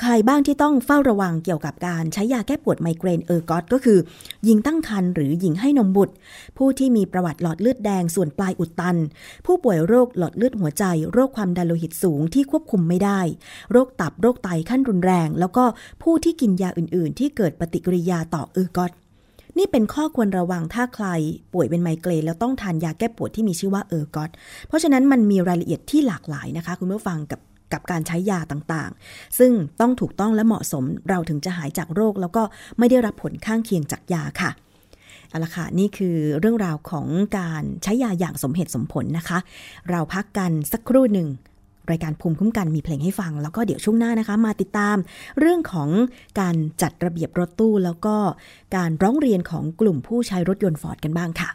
[0.00, 3.98] ใครบ้างที่ต้องเฝ้าระวังเกี่ยวกับการใช้ยาแก้ปวดไมเกรนเออร์กอตก็คือ
[4.44, 6.14] หญิงตั้งครรภ์หรือหญิงให้นมบุตร
[6.56, 8.96] ผู้ที่มีประวัติหลอดเลือดแดงส่วนปลายอุดตัน
[9.46, 13.20] ผู้ป่วยโรคหลอดเลือดหัวใจ โรคความดันโลหิตสูงที่ควบคุมไม่ได้
[13.70, 15.64] โรคตับโรคไตขั้นรุนแรง แล้วก็
[16.02, 18.92] ผู้ที่กินยาอื่น ๆ ที่เกิดปฏิกิริยาต่อเออร์กอต
[19.58, 21.06] นี่เป็นข้อควรระวังถ้าใคร
[21.52, 24.30] ป่วยเป็นไมเกรนแล้วต้องทานยาแก้ปวดที่มีชื่อว่าเออร์กอต
[24.68, 27.40] เพราะฉะนั้นมันมีรายละเอียดที่หลากหลายนะคะ คุณผู้ฟังกับ
[27.72, 32.42] กับการใช้ยาต่างๆ ซึ่งต้องถูกต้องและเหมาะสมเราถึงจะหายจากโรค แล้วก็
[32.78, 34.50] ไม่ได้รับผลข้างเคียงจากยาค่ะ
[35.28, 37.06] เอาละค่ะนี่คือเรื่องราวของ
[37.38, 39.38] การใช้ยาอย่างสมเหตุสมผลนะคะ
[39.90, 41.28] เราพักกันสักครู่หนึ่ง
[41.90, 44.96] รายการภูมิคุ้มกันมีเพลงให้ฟัง แล้วก็เดี๋ยวช่วงหน้านะคะ มาติดตาม
[45.40, 45.88] เรื่องของ
[46.40, 48.16] การจัดระเบียบรถตู้ แล้วก็
[48.76, 51.50] การร้องเรียนของกลุ่มผู้ใช้รถยนต์ฟอร์ดกันบ้างค่ะ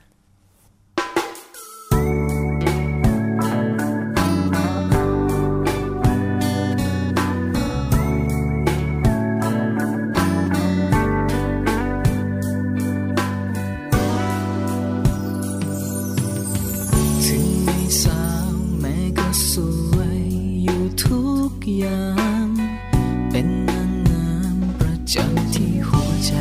[21.04, 22.06] ทุกอย่า
[22.46, 22.48] ง
[23.30, 26.34] เป็นนางงามประจำที่หัวใจ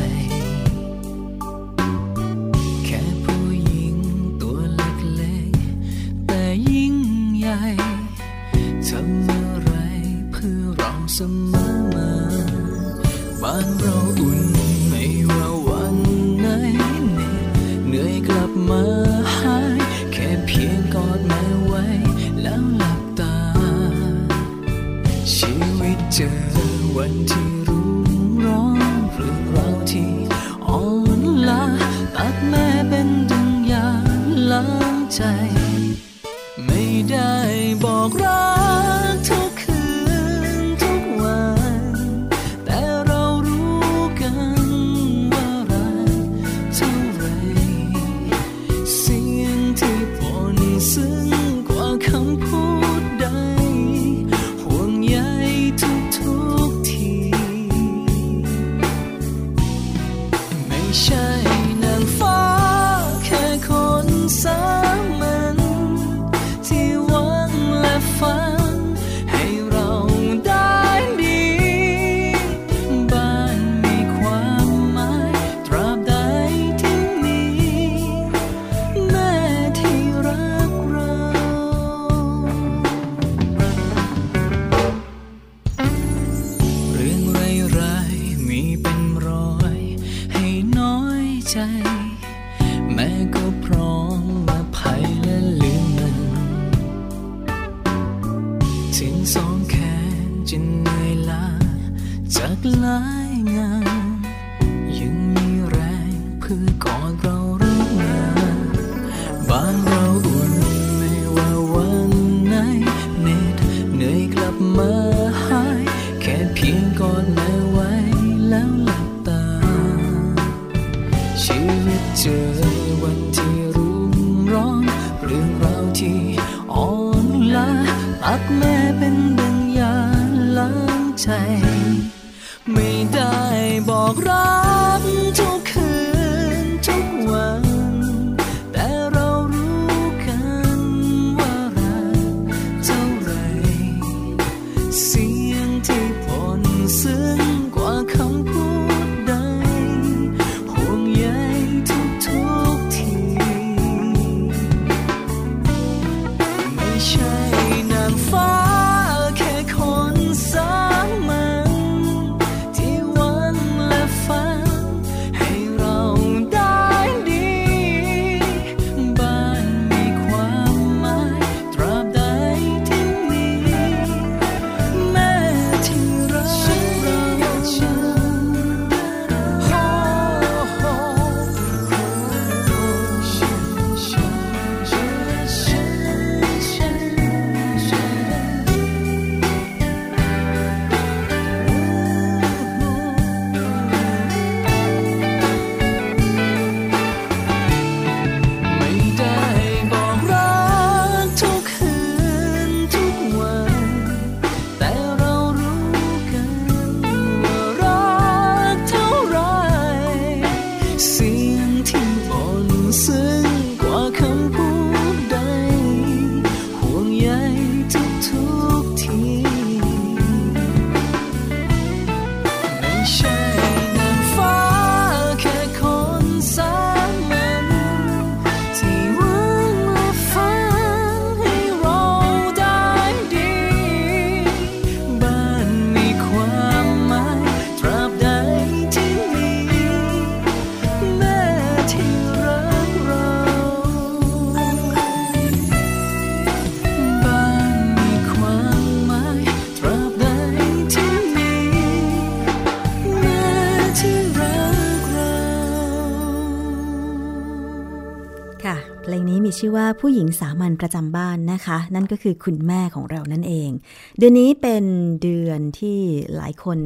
[259.57, 263.69] ชื่อว่าผู้หญิงสามัญประจำบ้านนะคะ นั่นก็คือคุณแม่ของเรานั่นเอง
[264.17, 264.83] เดือนนี้เป็น
[265.21, 265.97] เดือนที่
[266.35, 266.79] หลายคน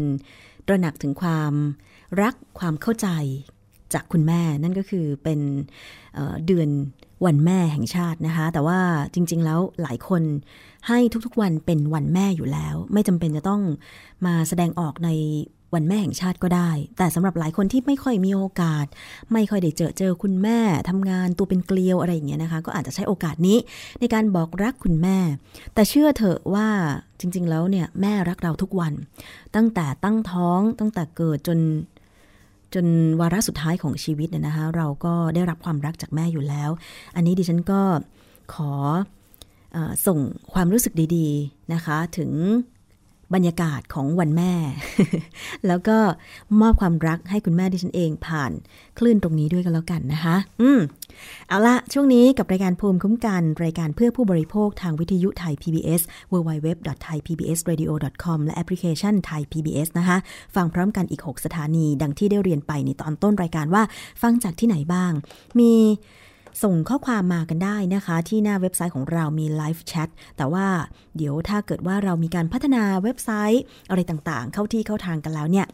[0.67, 1.53] ตระหนักถึงความ
[2.21, 3.08] รักความเข้าใจ
[3.93, 5.39] จากคุณแม่นั่นก็คือเป็น
[6.45, 6.69] เดือน
[7.25, 8.79] วันแม่แห่งชาตินะคะ แต่ว่า
[9.13, 10.23] จริง ๆ แล้วหลายคน
[10.88, 13.62] ให้ทุกๆวันเป็นวันแม่อยู่แล้ว ไม่จำเป็นจะต้อง
[14.25, 15.10] มาแสดงออกใน
[15.73, 18.86] วันแม่แห่งชาติก็ได้ แต่สำหรับหลายคนที่ไม่ค่อยมีโอกาส
[19.34, 23.58] ไม่ค่อยได้เจอเจอคุณแม่ทำงานตัวเป็นเกลียวอะไรอย่างเงี้ยนะคะ ก็อาจจะใช้โอกาสนี้
[23.99, 25.17] ในการบอกรักคุณแม่
[25.73, 26.67] แต่เชื่อเถอะว่า
[27.19, 28.93] จริง ๆ แล้วเนี่ยแม่รักเราทุกวัน
[29.55, 31.60] ตั้งแต่ตั้งท้องตั้งแต่เกิดจน
[32.73, 32.86] จน
[33.19, 36.69] วาระสุดท้ายของชีวิตเนี่ยนะคะ เราก็ได้รับความรักจากแม่อยู่แล้ว
[37.15, 37.82] อันนี้ดิฉันก็
[38.53, 38.73] ขอ
[39.73, 40.19] เออส่ง
[40.53, 42.32] ความรู้สึกดี ๆ นะคะ ถึง
[43.33, 44.53] บรรยากาศของวันแม่
[45.67, 45.97] แล้วก็
[46.61, 48.51] มอบความรักให้คุณแม่ดิฉันเองผ่าน
[48.97, 50.79] คลื่นตรงนี้ด้วยกันแล้วกันนะคะ อืม
[51.47, 60.17] เอาละช่วงนี้กับรายการภูมิคุ้มกัน รายการเพื่อผู้บริโภคทางวิทยุไทย PBS www.thaipbsradio.com และแอปพลิเคชันไทย PBS นะคะ
[60.55, 63.83] ฟังพร้อมกันอีก 6 สถานี ดังที่ได้เรียนไปในตอนต้นรายการว่า
[64.21, 65.11] ฟังจากที่ไหนบ้าง
[65.59, 65.71] มี
[66.63, 70.67] ส่งข้อความมากันได้นะคะ ที่หน้าเว็บไซต์ของเรามี live chat แต่ว่า
[71.17, 75.67] เดี๋ยวถ้าเกิดว่าเรามีการพัฒนาเว็บไซต์อะไรต่างๆ เข้าที่เข้าทางกันแล้วเนี่ย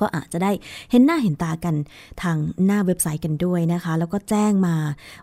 [0.00, 0.52] ก็อาจจะได้
[0.90, 1.74] เห็นหน้าเห็นตากัน
[2.22, 4.76] ทางหน้าเว็บไซต์กันด้วยนะคะ แล้วก็แจ้งมา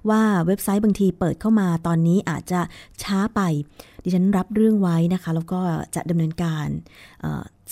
[0.09, 2.59] ว่าเว็บไซต์บางทีเปิดเข้ามาตอนนี้อาจจะ
[3.03, 3.41] ช้าไป
[4.03, 5.59] ดิฉันรับเรื่องไว้นะคะ แล้วก็
[5.95, 6.67] จะดำเนินการ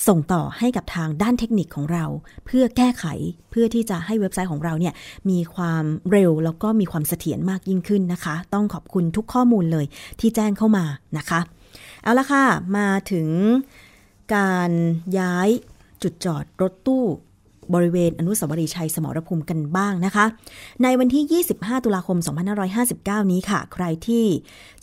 [0.08, 2.06] ส่งต่อให้กับทางด้านเทคนิคของเรา
[2.46, 3.06] เพื่อแก้ไข
[3.50, 4.94] เพื่อที่จะให้เว็บไซต์ของเราเนี่ย
[5.30, 9.86] มีความเร็วแล้วก็มีความเสถียรมากยิ่งขึ้นนะคะ ต้องขอบคุณทุกข้อมูลเลย
[10.20, 10.86] ที่แจ้งเข้ามา
[11.18, 11.40] นะคะ
[12.04, 12.44] เอาละค่ะ
[12.78, 13.28] มาถึง
[14.36, 14.72] การ
[15.20, 15.50] ย้าย
[16.04, 17.06] จุดจอดรถตู้
[17.74, 20.26] บริเวณอนุสาวรีย์ชัยสมรภูมิกันบ้างนะคะ
[20.84, 22.18] ในวันที่ 25 ตุลาคม
[22.76, 24.26] 2559 นี้ค่ะ ใครที่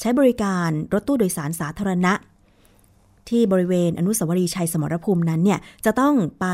[0.00, 2.12] ใช้บริการรถตู้โดยสารสาธารณะ
[3.28, 6.46] ที่บริเวณอนุสาวรีย์ชัยสมรภูมินั้นเนี่ย จะต้องไป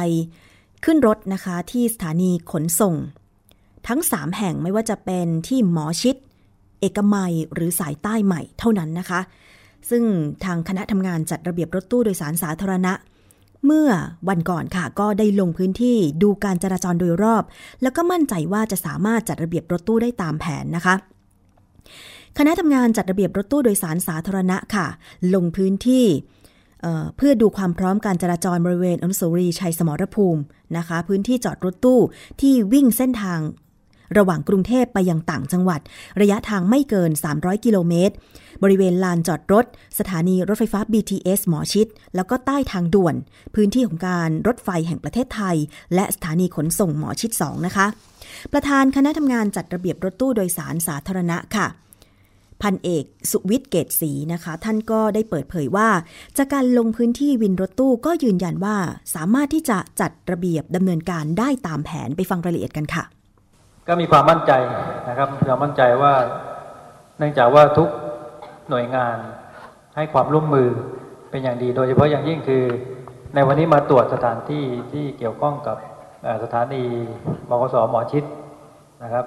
[0.85, 2.95] ขึ้นรถนะคะที่สถานีขนส่ง
[3.89, 6.17] ทั้ง 3 แห่งไม่ว่าจะเป็นที่หมอชิด
[6.81, 9.21] เอกมัยหรือสายใต้ใหม่เท่านั้นนะคะ
[9.91, 10.03] ซึ่ง
[10.45, 12.93] ทางคณะทำงานจัดระเบียบรถตู้โดยสารสาธารณะ
[13.65, 13.89] เมื่อ
[14.29, 17.43] วันก่อนค่ะก็ได้ลงพื้นที่ดูการจราจรโดยรอบ
[17.83, 20.95] แล้วก็มั่นใจว่าจะสามารถจัดระเบียบรถตู้ได้ตามแผนนะคะ
[22.39, 24.87] คณะทำงานจัดระเบียบรถตู้โดยสารสาธารณะค่ะ
[25.35, 26.07] ลงพื้นที่
[27.17, 30.41] เพื่อดูความพร้อมการจราจรบริเวณอนุสาวรีย์ชัยสมรภูมิ
[30.77, 32.01] นะคะ พื้นที่จอดรถตู้
[32.41, 33.41] ที่วิ่งเส้นทาง
[34.19, 35.81] ระหว่างกรุงเทพไปยังต่างจังหวัด
[36.21, 38.15] ระยะทางไม่เกิน 300 กิโลเมตร
[38.63, 39.65] บริเวณลานจอดรถ
[39.99, 43.15] สถานีรถไฟฟ้า BTS หมอชิด แล้วก็ใต้ทางด่วน
[43.55, 45.57] พื้นที่ของการรถไฟแห่งประเทศไทย
[45.95, 47.87] และสถานีขนส่งหมอชิด 2 นะคะ
[48.53, 51.67] ประธานคณะทำงานจัดระเบียบรถตู้โดยสารสาธารณะค่ะ
[52.63, 55.89] พันเอกสุวิทย์เกตศรีนะคะ ท่านก็ได้เปิดเผยว่า
[56.37, 58.77] จากการลงพื้นที่วินรถตู้ก็ยืนยันว่า
[59.15, 63.05] สามารถที่จะจัดระเบียบดำเนินการได้ตามแผนไปฟังรายละเอียดกันค่ะ
[63.89, 64.53] ก็มีความมั่นใจ
[65.09, 66.15] นะครับเรามั่นใจว่า
[67.19, 67.89] เนื่องจากว่าทุก
[68.71, 69.17] หน่วยงาน
[69.97, 70.69] ให้ความร่วมมือ
[71.31, 72.65] เป็นอย่างดี โดยเฉพาะอย่างยิ่งคือ
[73.35, 75.77] ในวันนี้มาตรวจสถานที่ที่เกี่ยวข้องกับ
[76.43, 76.83] สถานี
[77.49, 78.25] บกสหมอชิด
[79.03, 79.27] นะครับ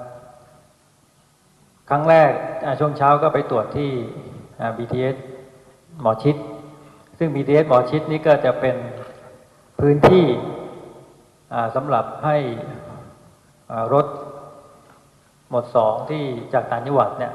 [1.90, 2.32] ครั้งแรก
[2.80, 3.90] ช่วงเช้าก็ไปตรวจที่
[4.78, 5.16] BTS
[6.02, 6.36] หมอชิด
[7.18, 8.76] ซึ่ง BTS หมอชิดนี้ก็จะเป็น
[9.80, 10.26] พื้นที่
[11.76, 12.38] สำหรับให้
[13.94, 14.06] รถ
[15.50, 17.34] หมดสองที่จากต่างจังหวัดเนี่ย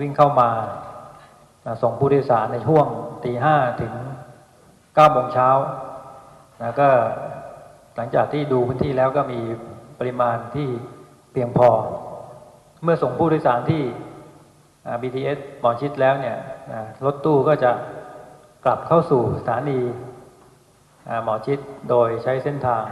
[0.00, 0.48] วิ่งเข้ามา
[1.82, 2.86] ส่งผู้โดยสารในช่วง
[3.24, 3.92] ตีห้าถึง
[4.94, 5.48] เก้าโมงเช้า
[6.62, 6.88] นะก็
[7.96, 9.40] หลังจากที่ดูพื้นที่แล้วก็มี
[9.98, 10.68] ปริมาณที่
[11.32, 11.68] เพียงพอ
[12.82, 13.82] เมื่อส่งผู้โดยสารที่
[15.02, 16.36] BTS หมอชิดแล้วเนี่ย
[17.04, 17.72] รถตู้ก็จะ
[18.64, 19.80] กลับเข้าสู่สถานี
[21.24, 21.58] หมอชิด
[21.90, 22.84] โดยใช้เส้นทาง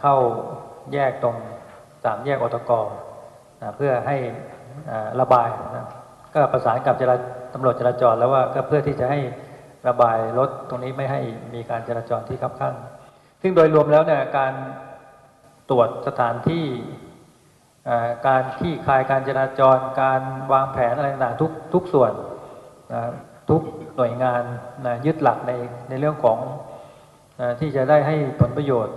[0.00, 0.16] เข้า
[0.92, 1.36] แยกตรง
[2.04, 3.05] สามแยกอตกนะ
[3.76, 4.16] เพื่อให้
[5.20, 5.86] ระบายนะ
[6.34, 7.16] ก็ประสานกับจรา
[7.54, 9.20] ตำรวจจราจรแล้วว่าก็เพื่อที่จะให้
[9.88, 11.20] ระบายรถตรงนี้ไม่ให้
[11.54, 12.74] มีการจราจรที่คับข้าง
[13.42, 14.52] ซึ่งโดยรวมแล้วเนี่ยการ
[15.70, 16.64] ตรวจสถานที่
[18.28, 20.20] การที่คลายการจราจร การ
[20.52, 22.12] วางแผนอะไรต่างๆทุกทุกส่วน
[23.50, 23.62] ทุก
[23.96, 24.42] หน่วยงาน
[24.86, 25.52] นะยึดหลักใน
[25.88, 26.38] ในเรื่องของ
[27.60, 28.96] ที่จะได้ให้ผลประโยชน์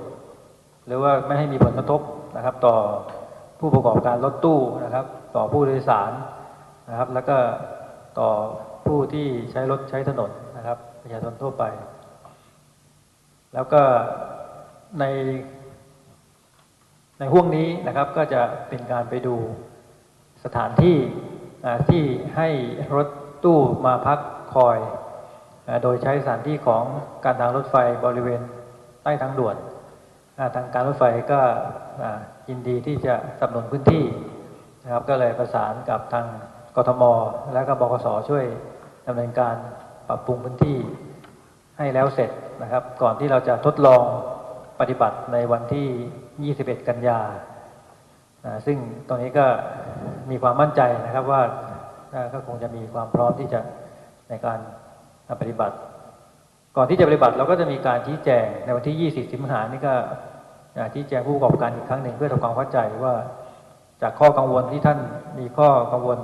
[0.88, 2.02] หรือว่าไม่ให้มีผลกระทบ
[2.36, 2.76] นะครับต่อ
[3.60, 6.12] ผู้ประกอบการรถตู้นะครับ ต่อผู้โดยสาร
[6.90, 7.38] นะครับ แล้วก็
[8.20, 8.30] ต่อ
[8.88, 11.64] ผู้ที่ใช้รถใช้ถนนนะครับประชาชนทั่วไป
[13.54, 13.82] แล้วก็
[15.00, 15.06] ใน
[17.20, 19.36] ในห่วงนี้นะครับก็จะเป็นการไปดู
[20.44, 20.98] สถานที่
[21.90, 22.04] ที่
[22.36, 22.50] ให้
[22.96, 23.08] รถ
[23.44, 24.20] ตู้มาพัก
[24.54, 24.78] คอย
[25.84, 26.84] โดยใช้สถานที่ของ
[27.26, 28.42] การทางรถไฟบริเวณ
[29.04, 29.56] ใต้ทางด่วน
[30.56, 31.42] ทางการรถไฟก็
[32.50, 34.06] ยินดีที่จะสนับสนุนพื้นที่
[34.84, 36.26] นะครับ ก็เลยประสานกับทาง
[36.76, 37.04] กทม
[37.54, 38.46] และก็บกสช่วย
[39.08, 39.56] ดำเนินการ
[40.08, 40.78] ปรับปรุงพื้นที่
[41.78, 42.32] ให้แล้วเสร็จ
[42.64, 44.04] นะครับ ก่อนที่เราจะทดลอง
[44.80, 47.20] ปฏิบัติในวันที่ 21 กันยา
[48.66, 49.46] ซึ่งตรงนี้ก็
[50.30, 51.42] มีความมั่นใจนะครับว่า
[52.34, 53.60] ก็คงจะมีความพร้อมที่จะ
[54.30, 54.60] ในการ
[55.42, 55.76] ปฏิบัติ
[56.78, 59.94] ก่อนที่จะปฏิบัติเราก็จะมีการชี้แจงในวันที่ 20 สิงหานี่ก็
[60.94, 63.14] ชี้แจ้งผู้ประกอบการอีกครั้งหนึ่งเพื่อทำความเข้าใจว่า
[64.02, 65.00] จากข้อกังวลที่ท่าน
[65.40, 66.20] มีข้อกังวล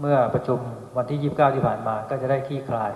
[0.00, 0.58] เมื่อประชุม
[0.96, 2.92] วันที่ 29 ที่ผ่านมาก็จะได้คลี่คลาย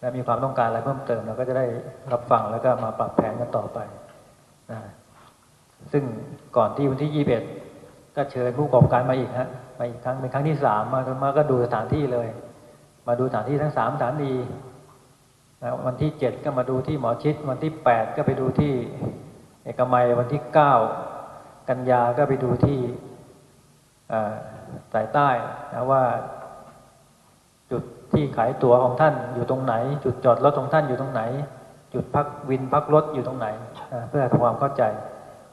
[0.00, 1.66] และมีความต้องการอะไรเพิ่มเติมเราก็จะได้
[2.12, 3.78] รับฟังแล้วก็มาปรับแผนกันต่อไป
[4.70, 4.80] นะ
[5.92, 6.04] ซึ่ง
[6.56, 7.24] ก่อนที่วันที่
[7.66, 12.28] 21 ก็เชิญผู้ประกอบการมาอีกฮะมาอีกครั้งเป็นครั้งที่สามมามาก็ดูสถานที่เลย
[13.08, 14.32] มาดูสถานที่ทั้งสามสถานี
[15.86, 18.72] วันที่เจ็ดก็มาดูที่หมอชิดวันที่แปดก็ไปดูที่
[19.64, 20.72] เอกมัยวันที่เก้า
[21.68, 22.78] กันยาก็ไปดูที่
[24.92, 25.28] สายใต้
[25.72, 26.02] นะว่า
[27.70, 31.22] จุดที่ขายตั๋วของท่านอยู่ตรงไหน จุดจอดรถของท่านอยู่ตรงไหน
[31.94, 33.46] จุดพักวินพักรถอยู่ตรงไหน
[34.08, 34.82] เพื่อทำความเข้าใจ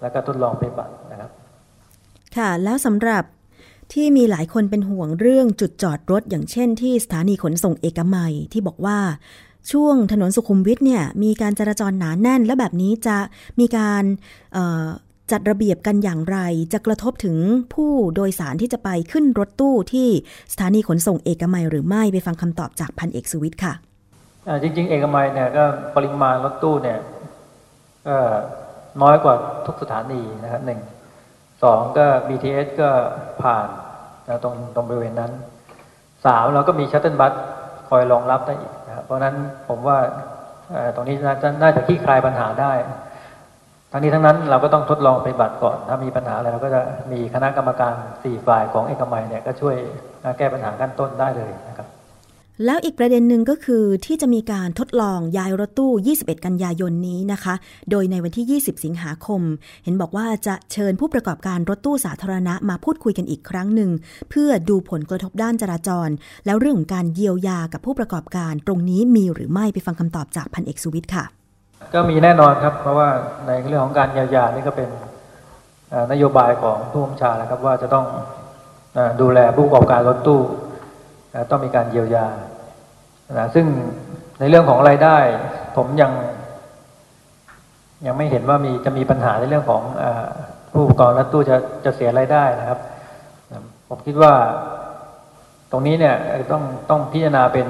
[0.02, 1.32] แล้วก็ทดลองไปบัตรนะครับ
[2.38, 3.24] ค่ะแล้วสำหรับ
[3.94, 8.98] ที่มีหลายคนเป็นห่วงเรื่องจุดจอดรถอย่างเช่นที่สถานีขนส่งเอกมัยที่บอกว่า
[9.72, 13.18] ช่วงถนนสุขุมวิทเนี่ยมีการจราจรหนาแน่น และแบบนี้จะ
[13.60, 14.04] มีการ
[15.32, 16.38] จัดระเบียบกันอย่างไร
[16.74, 17.38] จะกระทบถึง
[17.74, 20.08] ผู้โดยสารที่จะไปขึ้นรถตู้ที่
[20.52, 23.74] สถานีขนส่งเอกมัยหรือไม่ไปฟังคำตอบจากพันเอกสุวิทย์ค่ะ
[24.62, 25.64] จริง ๆ เอกมัยเนี่ยก็
[25.96, 27.00] ปริมาณรถตู้เนี่ย
[28.08, 28.18] ก็
[29.02, 29.36] น้อยกว่า
[29.66, 30.80] ทุกสถานีนะครับหนึ่ง
[31.64, 32.90] สองก็ BTS ก็
[33.42, 33.68] ผ่าน
[34.44, 35.32] ตรงตรงบริเวณนั้น
[36.26, 37.34] สามเราก็มีชัตเติลบัส
[37.92, 39.36] คอยรองรับได้อีกนะครับเพราะนั้น
[39.70, 39.98] ผมว่า
[40.96, 41.16] ตรงนี้
[41.62, 42.74] น่าจะขี้คลายปัญหาได้
[43.92, 46.82] ทั้งนี้ทั้งนั้นเราก็ต้องทดลองปฏิบัติก่อน ถ้ามีปัญหาอะไรเราก็จะ
[47.12, 49.76] มีคณะกรรมการสี่ฝ่ายของเอกมัยเนี่ยก็ช่วย
[50.38, 51.88] แก้ปัญหาขั้นต้นได้เลยนะครับ
[52.66, 57.54] แล้วอีกประเด็นหนึ่งก็คือที่จะมีการทดลองย้ายรถตู้ 21 กันยายนนี้นะคะ
[57.92, 59.42] โดยในวันที่ 20 สิงหาคม
[59.84, 63.92] เห็นบอกว่าจะเชิญผู้ประกอบการรถตู้สาธารณะมาพูดคุยกันอีกครั้งหนึ่ง
[64.30, 66.10] เพื่อดูผลกระทบด้านจราจร
[66.46, 71.26] แล้วเรื่องของการเยียวยากับผู้ประกอบการตรงนี้มีหรือไม่ไปฟังคำตอบจากพันเอกสุวิทย์ค่ะ
[71.94, 73.10] ก็มีแน่นอนครับ เพราะว่า
[73.48, 74.90] ในเรื่องของการเยียวยานี่ก็เป็น
[76.12, 78.06] นโยบายของผู้บัญชาแล้วครับว่าจะต้อง
[79.22, 80.42] ดูแลผู้ประกอบการรถตู้
[81.50, 82.28] ต้องมีการเยียวยา
[83.38, 83.66] นะซึ่ง
[84.40, 85.18] ในเรื่องของไรายได้
[85.78, 86.12] ผมยัง
[88.06, 90.06] ยังไม่เห็นว่ามีจะมีปัญหาในเรื่องของอ
[90.74, 91.56] ผู้ประกอบรถตู้จะ
[91.86, 92.80] จะเสียไรายได้นะครับ
[93.90, 94.34] ผมคิดว่า
[95.72, 96.16] ตรงนี้เนี่ย
[96.52, 97.68] ต้องต้องพิจารณาเป็น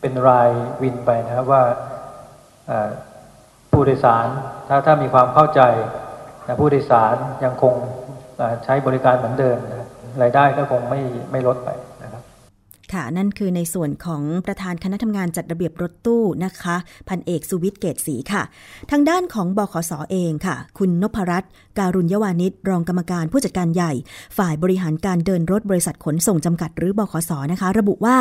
[0.00, 0.50] เป็นราย
[0.82, 1.62] วินไปนะครับว่า
[3.72, 4.26] ผู้โดยสาร
[4.68, 5.60] ถ้าถ้ามีความเข้าใจ
[6.46, 7.74] นะผู้โดยสารยังคง
[8.64, 9.58] ใช้บริการเหมือนเดิม
[10.22, 11.00] รายได้ก็คงไม่
[11.32, 11.68] ไม่ลดไป
[12.94, 16.76] ค่ะ นั่นคือในส่วนของประธานคณะทำงานจัดระเบียบรถตู้นะคะ
[17.08, 18.42] พันเอกสุวิทย์เกตศรีค่ะ
[18.90, 23.92] ทางด้านของบขสอเองค่ะ คุณนพรัตน์การุญยวานิชรองกรรมการผู้จัดการใหญ่
[24.38, 28.16] ฝ่ายบริหารการเดินรถบริษัทขนส่งจำกัดหรือบขสนะคะ ระบุว่า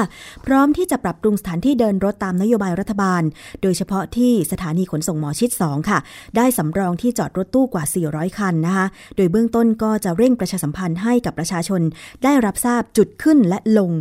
[0.45, 3.23] พร้อมที่จะปรับปรุงสถานที่เดินรถตามนโยบายรัฐบาล
[3.61, 5.99] โดยเฉพาะที่สถานีขนส่งหมอชิด 2 ค่ะ
[6.37, 11.81] ได้สำรองที่จอดรถตู้กว่า 400 คันนะคะ โดยเบื้องต้นก็จะเร่งประชาสัมพันธ์ให้กับประชาชน
[12.23, 13.91] ได้รับทราบจุดขึ้นและลง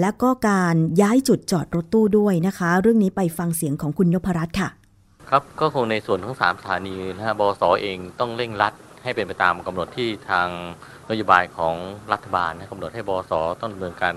[0.00, 4.68] และก็การย้ายจุดจอดรถตู้ด้วยนะคะ เรื่องนี้ไปฟังเสียงของคุณนพรัตน์ค่ะ
[5.30, 10.48] ครับก็คงในส่วนของสามสถานีนะฮะบสเองต้องเร่งรัดให้เป็นไปตามกำหนดที่ทาง
[11.10, 11.74] นโยบายของ
[12.12, 14.14] รัฐบาลนะกำหนดให้บสต้องดำเนินการ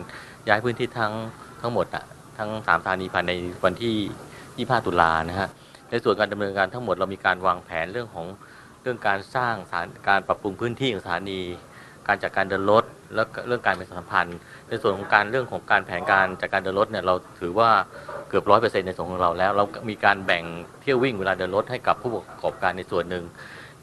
[0.47, 1.13] ย้ายพื้นที่ทั้ง
[1.61, 2.03] ทั้งหมดอะ
[2.37, 3.31] ทั้งสามสถานีภายใน
[3.65, 5.49] วันที่ 25 ตุลานะฮะ
[5.89, 8.27] ในส่วนการดำเนินการทั้งหมดเรามีการวางแผนเรื่องของ
[8.81, 11.39] เรื่องการสร้างสานการปรับปรุงพื้นที่ของสถานี
[12.11, 12.83] การจัดการเดินรถ
[13.15, 14.37] และเรื่องการเป็นสัมพันธ์
[14.69, 17.71] ในส่วนของการเรื่องของการแผนการจากการเดินรถเนี่ยเราถือว่า
[18.29, 20.43] เกือบร้อยเปอร์เซ็นต์ในส่วนของเราแล้ว เรามีการแบ่ง
[20.81, 23.23] เที่ยววิ่งเวลาเดินรถให้กับผู้ประกอบการในส่วนหนึ่ง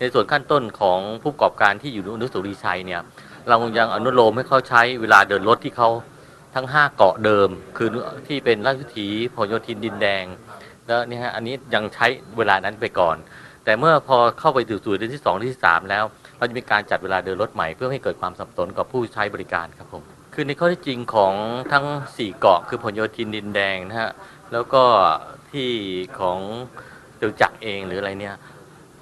[0.00, 3.00] ในส่วนขั้นต้นของผู้ประกอบการที่อยู่นุสุรีชัยเนี่ย
[3.48, 5.88] เรายังอนุโลมให้เขาใช้เวลาเดินรถที่เขา
[6.54, 7.88] ทั้ง 5 เกาะเดิม คือ
[8.26, 10.24] ที่เป็นราชวิถีพหลโยธินดินแดง
[10.86, 12.06] แล้วนี่ฮะอันนี้ยังใช้
[12.36, 13.16] เวลานั้นไปก่อน
[13.64, 16.04] แต่เมื่อพอเข้าไปถึงสู่เดือนที่2ที่3แล้ว
[16.38, 20.02] เราจะมีการจัดเวลาเดินรถใหม่เพื่อให้เกิดความสับสนกับผู้ใช้บริการครับผม
[20.34, 21.34] คือในข้อที่จริงของ
[21.72, 24.10] ทั้ง 4 เกาะคือผลโยธินดินแดงนะฮะ
[24.52, 24.82] แล้วก็
[25.50, 25.70] ที่
[26.20, 26.38] ของ
[27.18, 28.36] เดือจักเองหรืออะไรเนี่ย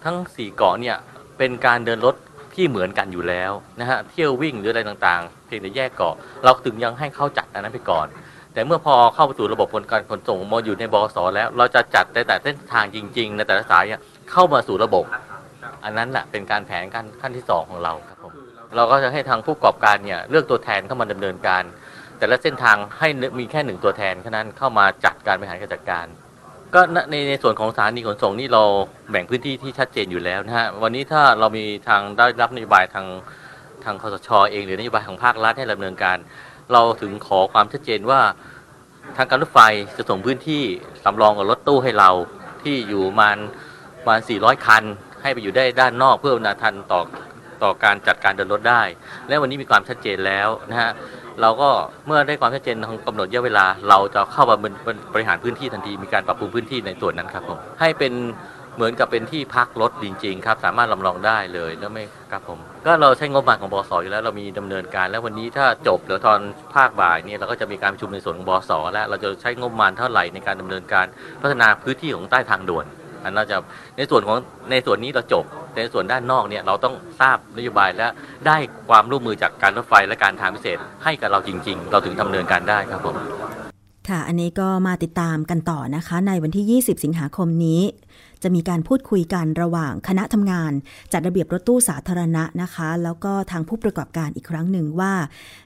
[0.05, 0.97] ทั้ง 4 เกาะเนี่ย
[1.39, 2.15] เป็นการเดินรถ
[2.55, 6.15] ที่เหมือนกันอยู่แล้วนะฮะเที่ยววิ่งหรืออะไรต่างๆ เพียงแต่แยกเกาะ
[6.45, 8.07] เราถึงยังให้เข้าจัดอันนั้นไปก่อน
[8.53, 13.85] แต่เมื่อพอเข้าไปสู่ระบบการขนส่งมาอยู่ในบอสแล้ว เราจะจัดแต่แต่เส้นทางจริง ๆ ในแต่ละสาย
[14.33, 15.05] เข้ามาสู่ระบบ
[15.85, 18.33] อันนั้นแหละเป็นการแผนขั้นขั้นที่ 2 ของเราครับผม
[18.77, 21.63] เราก็จะให้ทางผู้ประกอบการเนี่ยเลือกตัวแทนเข้ามาดำเนินการ
[22.19, 23.09] แต่ละเส้นทางให้
[23.39, 26.07] มีแค่หนึ่งตัวแทนแค่นั้นเข้ามาจัดการบริหารการจัดการ
[26.75, 28.63] ก็ในในส่วนของสถานีขนส่งนี่เรา
[29.11, 33.07] แบ่งพื้นที่ที่ชัดเจนอยู่แล้วนะฮะวันนี้ถ้าเรามีทางได้รับนโยบายทาง
[33.85, 36.19] ทางคสชเองหรือนโยบายของภาครัฐให้ดำเนินการ
[36.73, 38.21] เราถึงขอความชัดเจนว่า
[39.17, 39.61] ทางการรถไฟ
[39.97, 40.63] จะส่งพื้นที่
[41.05, 42.11] สำรองกับรถตู้ให้เรา
[42.63, 43.37] ที่อยู่ประมาณ
[44.01, 44.85] ประมาณ400 คัน
[45.27, 47.01] ให้ไปอยู่ได้ด้านนอกเพื่อนาทันต่อ
[47.63, 48.83] ต่อการจัดการเดินรถได้
[49.29, 50.91] และวันนี้มีความชัดเจนแล้วนะฮะ
[51.41, 51.69] เราก็
[52.07, 54.57] เมื่อได้ความชัดเจนทางกำหนดระยะเวลา เราจะเข้ามา
[55.15, 58.13] บริหารพื้นที่ทันทีมีการปรับปรุงพื้นที่ในส่วนนั้นครับผมให้เป็น
[58.77, 66.39] เหมือนกับเป็นที่พักรถจริง ๆ ครับ สามารถลำลองได้เลยแล้วไม่ครับผม ก็เราใช้งบประมาณของบสอยู่แล้วเรามีดำเนินการ แล้ววันนี้ถ้าจบเดี๋ยวตอน
[66.75, 71.07] ภาคบ่ายนี่เราก็จะมีการประชุมในส่วนของบสแล้วเราจะใช้งบประมาณเท่าไหร่ในการดำเนินการ
[71.43, 72.87] พัฒนาพื้นที่ของใต้ทางด่วน
[73.27, 73.57] อันเราจะ
[73.97, 74.37] ในส่วนของ
[74.71, 78.07] ในส่วนนี้เราจบแต่ในส่วนด้านนอกเนี่ยเราต้องทราบนโยบายและ
[78.47, 78.57] ได้
[78.89, 83.17] ความร่วมมือจากการรถไฟและการทางพิเศษ ให้กับเราจริง ๆ เราถึงดำเนินการได้ครับผม
[84.09, 87.81] ค่ะ อันนี้ก็มาติดตามกันต่อนะคะ ในวันที่ 20 สิงหาคมนี้
[88.43, 90.73] จะมีการพูดคุยกันระหว่างคณะทำงาน
[91.13, 95.13] จัดระเบียบรถตู้สาธารณะนะคะ แล้วก็ทางผู้ประกอบการอีกครั้งหนึ่งว่า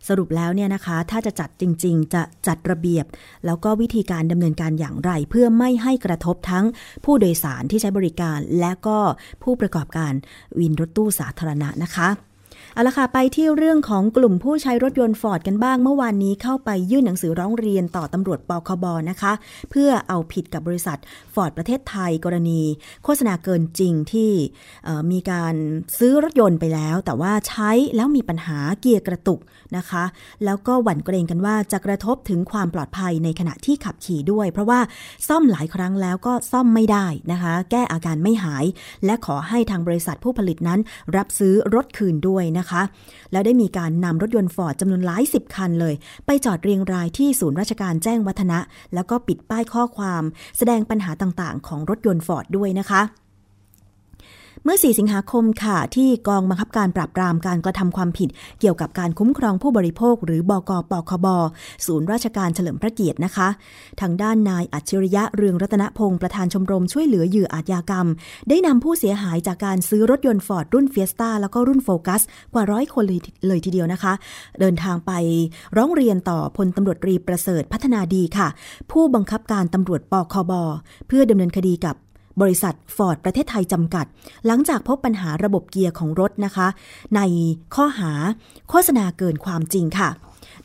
[0.09, 3.07] สรุปแล้วเนี่ยนะคะ ถ้าจะจัดจริง ๆ จะจัดระเบียบ
[3.47, 6.65] แล้วก็วิธีการดำเนินการอย่างไร เพื่อไม่ให้กระทบทั้ง
[7.05, 8.99] ผู้โดยสารที่ใช้บริการ และก็
[9.43, 10.13] ผู้ประกอบการ
[10.59, 12.30] วินรถตู้สาธารณะนะคะ
[12.75, 19.33] เอาละค่ะ ไปที่เรื่องของกลุ่มผู้ใช้รถยนต์ฟอร์ดกันบ้าง เมื่อวานนี้เข้าไปยื่นหนังสือร้องเรียนต่อตำรวจปคบนะคะ
[19.71, 20.99] เพื่อเอาผิดกับบริษัท
[21.35, 22.63] ฟอร์ดประเทศไทยกรณี
[23.05, 24.31] โฆษณาเกินจริงที่
[25.13, 25.55] มีการ
[25.99, 29.41] ซื้อรถยนต์ไปแล้ว แต่ว่าใช้แล้วมีปัญหาเกียร์กระตุก
[29.77, 30.05] นะคะ
[30.45, 34.81] แล้วก็หวั่นเกรงกันว่าจะกระทบถึงความปลอดภัยในขณะที่ขับขี่ด้วย เพราะว่า
[35.29, 38.65] ซ่อมหลายครั้งแล้วก็ซ่อมไม่ได้นะคะ แก้อาการไม่หาย
[39.05, 40.81] และขอให้ทางบริษัทผู้ผลิตนั้น
[41.17, 42.83] รับซื้อรถคืนด้วยนะคะ
[43.33, 45.95] แล้วได้มีการนำรถยนต์ฟอร์ดจำนวนหลายสิบคันเลย
[46.27, 48.59] ไปจอดเรียงรายที่ศูนย์ราชการแจ้งวัฒนะ
[48.95, 50.23] แล้วก็ปิดป้ายข้อความ
[50.59, 53.03] แสดงปัญหาต่างๆ ของรถยนต์ฟอร์ดด้วยนะคะ
[54.65, 58.29] เมื่อ 4 สิงหาคมค่ะ ที่กองบังคับการปราบปรามการกระทำความผิด
[58.61, 61.27] เกี่ยวกับการคุ้มครองผู้บริโภค หรือบกปคบ
[61.87, 63.49] ศูนย์ราชการเฉลิมพระเกียรตินะคะ
[64.01, 68.07] ทางด้านนายอัจฉริยะเรืองรัตนพงศ์ประธานชมรมช่วยเหลือเหยื่ออาชญากรรม
[68.49, 72.21] ได้นำผู้เสียหายจากการซื้อรถยนต์ฟอร์ดรุ่น Fiesta แล้วก็รุ่นโฟกัส
[72.55, 74.13] กว่าร้อยคนเลยเลยทีเดียวนะคะ
[74.61, 75.13] เดินทางไป
[75.77, 78.49] ร้องเรียนต่อพลตำรวจตรีประเสริฐพัฒนาดีค่ะ
[78.91, 80.53] ผู้บังคับการตำรวจปคบ
[81.09, 81.97] เพื่อดำเนินคดีกับ
[82.41, 84.07] บริษัทฟอร์ดประเทศไทยจำกัด
[84.47, 86.69] หลังจากพบปัญหาระบบเกียร์ของรถนะคะ
[87.17, 87.21] ใน
[87.75, 88.13] ข้อหา
[88.69, 90.11] โฆษณาเกินความจริงค่ะ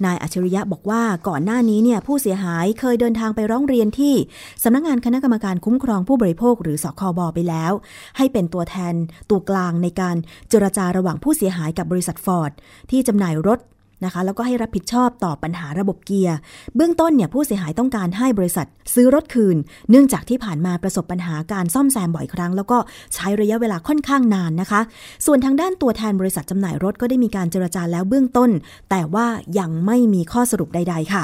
[0.06, 4.16] นายอัจฉริยะบอกว่าก่อนหน้านี้เนี่ยผู้เสียหายเคยเดินทางไปร้องเรียนที่
[4.64, 7.72] สำนักงานคณะกรรมการคุ้มครองผู้บริโภคหรือสคบไปแล้ว
[8.18, 8.94] ให้เป็นตัวแทน
[9.30, 10.16] ตัวกลางในการ
[10.50, 12.52] เจรจาระหว่างผู้เสียหายกับบริษัทฟอร์ด
[12.92, 13.60] ที่จำหน่ายรถ
[14.04, 16.38] นะคะ แล้วก็ให้รับผิดชอบต่อปัญหาระบบเกียร์
[16.76, 19.58] เบื้องต้นเนี่ยผู้เสียหายต้องการให้บริษัท ซื้อรถคืน
[19.90, 22.78] เนื่องจากที่ผ่านมาประสบปัญหาการซ่อมแซมบ่อยครั้ง แล้วก็
[23.14, 24.82] ใช้ระยะเวลาค่อนข้างนานนะคะ
[25.26, 28.50] ส่วนทางด้านตัวแทนบริษัทจำหน่ายรถก็ได้มีการเจรจาแล้วเบื้องต้น
[28.90, 29.28] แต่ว่า
[29.60, 31.22] ยังไม่มีข้อสรุปใด ๆ ค่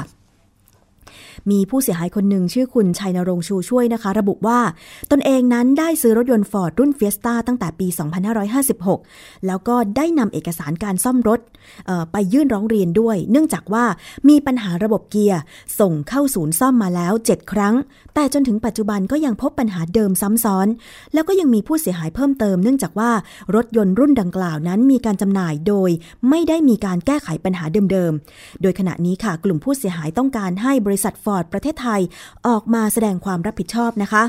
[1.50, 4.60] มีผู้เสียหายคนหนึ่งชื่อคุณชัยนรงชูช่วยนะคะ ระบุว่า
[5.10, 7.86] ตนเองนั้นได้ซื้อรถยนต์ฟอร์ดรุ่น Fiesta ตั้งแต่ปี
[8.66, 11.40] 2556 แล้วก็ได้นำเอกสารการซ่อมรถ
[12.12, 13.84] ไปยื่นร้องเรียนด้วย เนื่องจากว่า
[14.28, 15.40] มีปัญหาระบบเกียร์
[15.80, 17.74] ส่งเข้าศูนย์ซ่อมมาแล้ว 7 ครั้ง
[18.14, 20.66] แต่จนถึงปัจจุบันก็ยังพบปัญหาเดิมซ้ำซ้อน
[21.14, 23.10] แล้วก็ยังมีผู้เสียหายเพิ่มเติม เนื่องจากว่า
[23.54, 25.90] รถยนต์รุ่นดังกล่าวนั้นมีการจำหน่ายโดย
[26.28, 32.00] ไม่ได้มีการแก้ไขปัญหาเดิมๆ โดยขณะนี้ค่ะกลุ่มผู้เสียหายต้องการให้บริษัทฟอร์ดประเทศไทย
[32.48, 34.22] ออกมาแสดงความรับผิดชอบนะคะ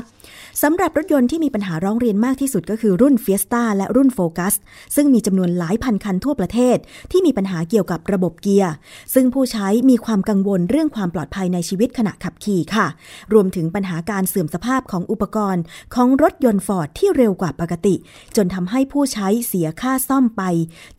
[0.62, 4.54] สำหรับรถยนต์ที่มีปัญหาร้องเรียนมากที่สุดก็คือรุ่น Fiesta และรุ่น Focus
[4.96, 6.76] ซึ่งมีจำนวนหลายพันคันทั่วประเทศ
[7.10, 8.72] ที่มีปัญหาเกี่ยวกับระบบเกียร์
[9.14, 12.86] ซึ่งผู้ใช้มีความกังวลเรื่องความปลอดภัยในชีวิตขณะขับขี่ค่ะ
[13.32, 15.62] รวมถึงปัญหาการเสื่อมสภาพของอุปกรณ์
[15.94, 17.94] ของรถยนต์ฟอร์ดที่เร็วกว่าปกติ
[18.36, 20.42] จนทำให้ผู้ใช้เสียค่าซ่อมไป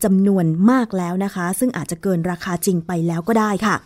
[0.04, 3.76] จำนวนมากแล้วนะคะ ซึ่งอาจจะเกินราคาจริงไปแล้วก็ได้ค่ะ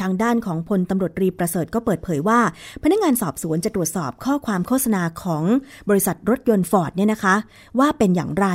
[0.00, 2.40] ทางด้านของพลตำรวจตรีประเสริฐก็เปิดเผยว่า
[2.82, 5.44] พนักงานสอบสวนจะตรวจสอบข้อความโฆษณาของ
[5.88, 7.34] บริษัทรถยนต์ฟอร์ดเนี่ยนะคะ
[7.78, 8.46] ว่าเป็นอย่างไร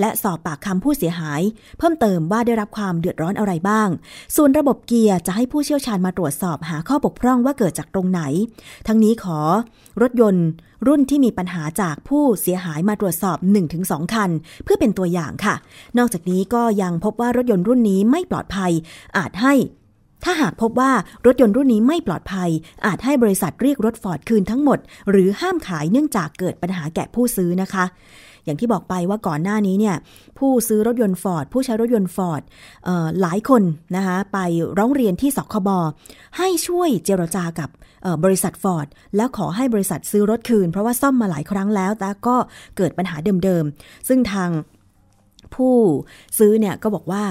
[0.00, 1.40] และสอบปากคำผู้เสียหาย
[1.78, 3.88] เพิ่มเติมว่าได้รับความเดือดร้อนอะไรบ้าง
[4.36, 8.22] ส่วนระบบเกียร์จะให้ผู้เชี่ยวชาญมาตรวจสอบหาข้อบกพร่องว่าเกิดจากตรงไหน
[8.86, 9.38] ทั้งนี้ขอ
[10.02, 10.46] รถยนต์
[10.86, 13.38] รุ่นที่มีปัญหาจากผู้เสียหายมาตรวจสอบ
[13.76, 14.30] 1-2 คัน
[14.64, 15.54] เพื่อเป็นตัวอย่างค่ะ
[15.98, 18.72] นอกจากนี้ก็ยังพบว่ารถยนต์รุ่นนี้ไม่ปลอดภัย
[19.16, 19.54] อาจให้
[20.24, 20.92] ถ้าหากพบว่า
[21.26, 22.50] รถยนต์รุ่นนี้ไม่ปลอดภัย
[22.86, 24.78] อาจให้บริษัทเรียกรถฟอร์ดคืนทั้งหมด
[25.10, 27.84] หรือห้ามขายเนื่องจากเกิดปัญหาแก่ผู้ซื้อนะคะ
[28.44, 29.96] อย่างที่บอกไปว่าก่อนหน้านี้เนี่ย
[30.38, 32.42] ผู้ซื้อรถยนต์ฟอร์ดผู้ใช้รถยนต์ฟอร์ด
[33.20, 33.62] หลายคน
[33.96, 34.38] นะคะไป
[34.78, 35.68] ร้องเรียนที่สคบ
[36.38, 37.70] ให้ช่วยเจรจากับ
[38.24, 42.36] บริษัทฟอร์ดแล้วขอให้บริษัทซื้อรถคืน เพราะว่าซ่อมมาหลายครั้งแล้ว แต่ก็
[42.76, 44.50] เกิดปัญหาเดิมๆ ซึ่งทาง
[45.54, 45.76] ผู้
[46.38, 47.24] ซื้อเนี่ยก็บอกว่า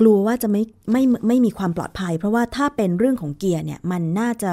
[0.00, 0.62] กลัวว่าจะไม่
[0.92, 4.52] ไม่ไม่มีความปลอดภัย เพราะว่าถ้าเป็นเรื่องของเกียร์เนี่ยมันน่าจะ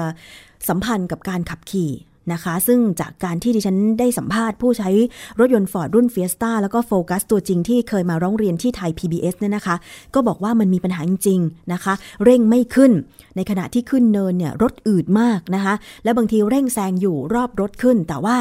[0.68, 1.92] สัมพันธ์กับการขับขี่
[2.32, 4.90] นะคะ ซึ่งจากการที่ดิฉันได้สัมภาษณ์ผู้ใช้
[5.38, 9.76] รถยนต์ฟอร์ดรุ่นเฟียสตาแล้วก็โฟกัสตัวจริงที่เคยมาร้องเรียนที่ไทย PBS เนี่ยนะคะ
[10.14, 12.92] ก็บอกว่ามันมีปัญหาจริงๆนะคะ เร่งไม่ขึ้น
[13.36, 15.74] ในขณะที่ขึ้นเนินเนี่ยรถอืดมากนะคะ
[16.04, 18.36] และบางทีเร่งแซงอยู่รอบรถขึ้น แต่ว่า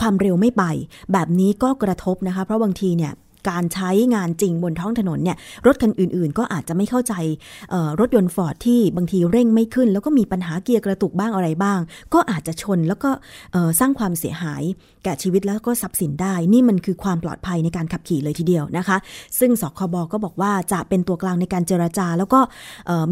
[0.00, 0.64] ความเร็วไม่ไป
[1.12, 3.12] แบบนี้ก็กระทบนะคะ เพราะบางทีเนี่ย
[3.48, 5.36] การใช้งานจริงบนท้องถนนเนี่ย
[5.66, 7.14] รถคันอื่นๆ ก็อาจจะไม่เข้าใจ
[8.00, 11.78] รถยนต์ฟอร์ดที่บางทีเร่งไม่ขึ้น แล้วก็มีปัญหาเกียร์กระตุกบ้างอะไรบ้าง
[12.14, 13.10] ก็อาจจะชนแล้วก็
[13.80, 14.62] สร้างความเสียหาย
[15.04, 18.96] แก่ชีวิตแล้วก็ทรัพย์สินได้ นี่มันคือความปลอดภัยในการขับขี่เลยทีเดียวนะคะ
[19.38, 22.40] ซึ่งสคบก็บอกว่าจะเป็นตัวกลางในการเจราจา แล้วก็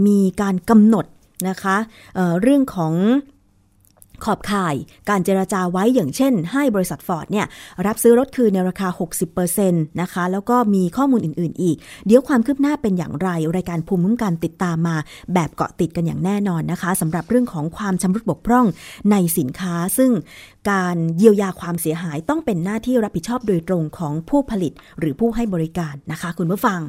[0.07, 1.07] มีการกำหนด
[1.49, 1.77] นะคะ
[2.15, 2.95] เเรื่องของ
[4.25, 4.75] ขอบข่าย
[5.11, 7.47] การเจราจาไว้อย่างเช่น ให้บริษัทฟอร์ดเนี่ย
[7.87, 8.89] รับซื้อรถคืนในราคา
[9.45, 14.97] 60%นะคะ แล้วก็มีข้อมูลอื่น ๆ อีก เดี๋ยวความคืบหน้าเป็นอย่างไร รายการภูมิคุ้มกันติดตามมา
[15.35, 18.67] แบบเกาะติดกันอย่างแน่นอนนะคะสำหรับเรื่องของความชำรุดบกพร่อง
[19.11, 20.11] ในสินค้า ซึ่ง
[20.71, 26.81] การเยียวยาความเสียหายต้องเป็นหน้าที่รับผิดชอบโดยตรงของผู้ผลิต หรือผู้ให้บริการนะคะ คุณผู้ฟัง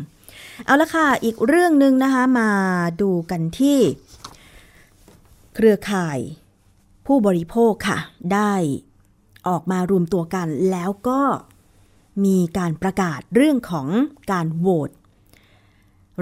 [0.66, 2.50] เอาละค่ะ อีกเรื่องหนึ่งนะคะมา
[3.02, 3.78] ดูกันที่
[5.56, 6.20] เครือข่าย
[7.14, 8.00] ผู้บริโภคค่ะ
[8.34, 8.54] ได้
[9.48, 11.22] ออกมารวมตัวกัน แล้วก็
[12.26, 13.88] มีการประกาศเรื่องของ
[14.32, 14.90] การโหวต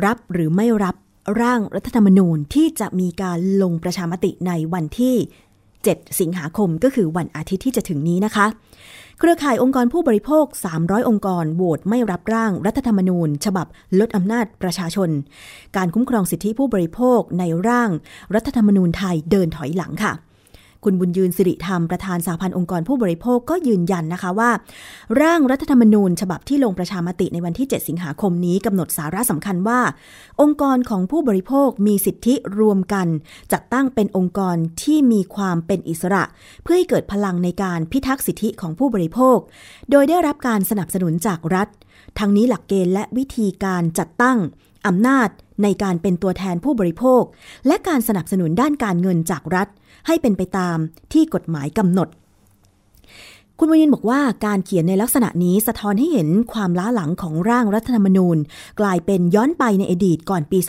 [0.06, 0.96] รับหรือไม่รับ
[1.42, 5.16] ร่างรัฐธรรมนูญที่จะมีการลงประชามติในวันที่
[5.64, 8.46] 7 สิงหาคมก็คือวันอาทิตย์ที่จะถึงนี้นะคะ
[9.20, 10.46] เครือข่ายองค์กรผู้บริโภค
[10.78, 13.68] 300 องค์กรโหวตไม่รับร่างรัฐธรรมนูญ ฉบับ
[14.00, 15.10] ลดอำนาจประชาชน
[15.76, 17.90] การคุ้มครองสิทธิผู้บริโภคในร่าง
[18.36, 20.14] รัฐธรรมนูญไทยเดินถอยหลังค่ะ
[20.84, 24.52] คุณบุญยืนสิริธรรมประธานสาพันธ์องค์กรผู้บริโภคก็ยืนยันนะคะว่า
[25.22, 29.80] ร่างรัฐธรรมนูญ ฉบับที่ลงประชามติในวันที่ 7 สิงหาคมนี้กำหนดสาระสำคัญว่า
[30.42, 33.08] องค์กรของผู้บริโภคมีสิทธิรวมกัน
[33.54, 36.24] จัดตั้งเป็นองค์กรที่มีความเป็นอิสระ
[36.64, 39.38] เพื่อให้เกิดพลังในการพิทักษ์สิทธิของผู้บริโภค
[39.92, 41.68] โดยได้รับการสนับสนุนจากรัฐ
[42.20, 44.38] ทั้งนี้หลักเกณฑ์และวิธีการจัดตั้ง
[44.88, 45.30] อำนาจ
[45.64, 47.24] ในการเป็นตัวแทนผู้บริโภค
[47.68, 49.68] และการสนับสนุนด้านการเงินจากรัฐ
[50.08, 50.78] ให้เป็นไปตาม
[51.14, 52.08] ที่กฎหมายกำหนด
[53.62, 58.38] คุณวยินบอกว่าการเขียนในลักษณะนี้สะท้อนให้เห็นความล้าหลังของร่างรัฐธรรมนูญ
[58.80, 60.60] กลายเป็นย้อนไปในอดีตก่อนปี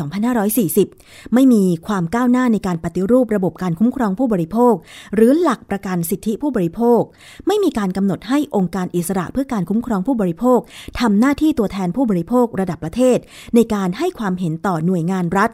[0.62, 4.74] 2540 ไม่มีความก้าวหน้าในการปฏิรูประบบการคุ้มครองผู้บริโภค
[5.14, 7.00] หรือหลักประกันสิทธิผู้บริโภค
[7.46, 10.58] ไม่มีการกำหนดให้องค์การอิสระเพื่อการคุ้มครองผู้บริโภค
[11.00, 13.18] ทำหน้าที่ตัวแทนผู้บริโภคระดับประเทศ
[13.54, 15.50] ในการให้ความเห็นต่อหน่วยงานรัฐ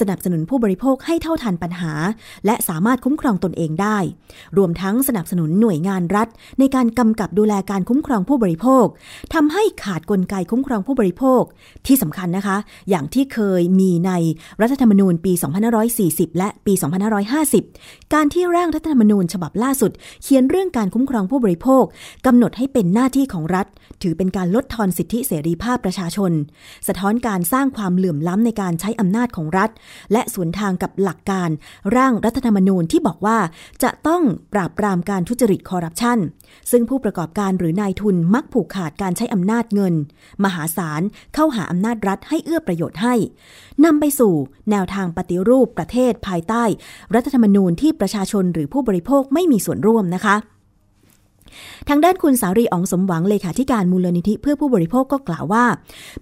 [0.00, 1.92] สนับสนุนผู้บริโภคให้เท่าทันปัญหา
[2.46, 3.98] และสามารถคุ้มครองตนเองได้
[4.56, 6.28] รวมทั้งสนับสนุนหน่วยงานรัฐ
[6.58, 8.86] ในการกำกับดูแลการคุ้มครองผู้บริโภค
[9.34, 11.42] ทำให้ขาดกลไกคุ้มครองผู้บริโภค
[11.86, 12.56] ที่สำคัญนะคะ
[12.90, 14.12] อย่างที่เคยมีใน
[14.60, 15.32] รัฐธรรมนูญปี
[15.86, 16.72] 2540 และปี
[17.42, 19.90] 2550 การที่ร่างรัฐธรรมนูญฉบับล่าสุด
[20.22, 21.84] เขียนเรื่องการคุ้มครองผู้บริโภค
[22.26, 23.66] กำหนดให้เป็นหน้าที่ของรัฐ
[24.02, 26.32] ถือเป็นการลดทอนสิทธิเสรีภาพประชาชน
[26.88, 29.70] สะท้อนการสร้างความเหลื่อมล้ำในการใช้อำนาจของรัฐ
[30.12, 31.50] และสวนทางกับหลักการ
[31.96, 33.38] ร่างรัฐธรรมนูญที่บอกว่า
[33.82, 34.22] จะต้อง
[34.52, 36.18] ปราบปรามการทุจริตคอร์รัปชัน
[36.70, 39.94] ซึ่งผู้ประกอบการหรือนายทุนมักผูกขาดการใช้อำนาจเงิน
[40.44, 41.02] มหาศาล
[41.34, 43.14] เข้าหาอำนาจรัฐให้เอื้อประโยชน์ให้
[43.84, 44.34] นำไปสู่
[44.70, 46.64] แนวทางปฏิรูปประเทศภายใต้
[47.14, 50.36] รัฐธรรมนูญที่ประชาชนหรือผู้บริโภคไม่มีส่วนร่วมนะคะ
[51.88, 55.64] ทางด้านคุณสารีอองสมหวังเลขาธิการมูลนิธิเพื่อผู้บริโภคก็กล่าวว่า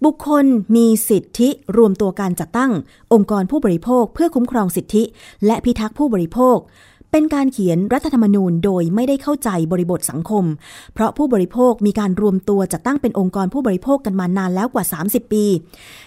[0.04, 0.44] บุคคล
[0.76, 2.72] มีสิทธิรวมตัวการจัดตั้ง
[3.12, 5.02] องค์กรผู้บริโภคเพื่อคุ้มครองสิทธิ
[5.46, 6.56] และพิทักษ์ผู้บริโภค
[7.14, 10.44] เป็นการเขียนรัฐธรรมนูญโดยไม่ได้เข้าใจบริบทสังคม
[10.94, 15.44] เพราะผู้บริโภคมีการรวมตัวจัดตั้งเป็นองค์กรผู้บริโภคกันมานานแล้วกว่า 30 ปี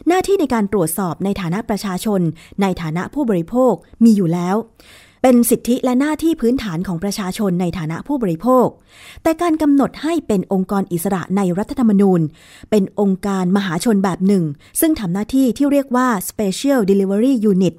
[0.07, 2.21] หน้าที่ในการตรวจสอบในฐานะประชาชน
[2.61, 4.55] ในฐานะผู้บริโภคมีอยู่แล้ว
[5.21, 8.67] เป็นสิทธิและหน้าที่พื้นฐานของประชาชนในฐานะผู้บริโภค
[9.23, 12.21] แต่การกำหนดให้เป็นองค์กรอิสระในรัฐธรรมนูญ
[12.71, 14.43] เป็นองค์การมหาชนแบบหนึ่ง
[14.79, 17.73] ซึ่งทำหน้าที่ที่เรียกว่า Special Delivery Unit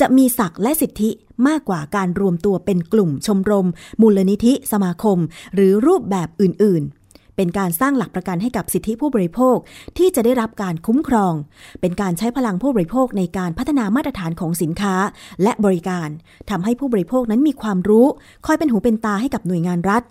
[0.00, 1.10] จะมีศักดิ์และสิทธิ
[1.48, 3.68] มากกว่าการรวมตัวเป็นกลุ่มชมรม
[4.00, 5.18] มูลนิธิสมาคม
[5.54, 7.03] หรือรูปแบบอื่นๆ
[7.36, 9.56] เป็นการสร้างหลักประกันให้กับสิทธิผู้บริโภค
[9.98, 11.34] ที่จะได้รับการคุ้มครอง
[11.80, 14.94] เป็นการใช้พลังผู้บริโภคในการพัฒนามาตรฐานของสินค้า
[15.42, 16.08] และบริการ
[16.50, 18.06] ทำให้ผู้บริโภคนั้นมีความรู้
[18.46, 20.02] คอยเป็นหูเป็นตาให้กับหน่วยงานรัฐ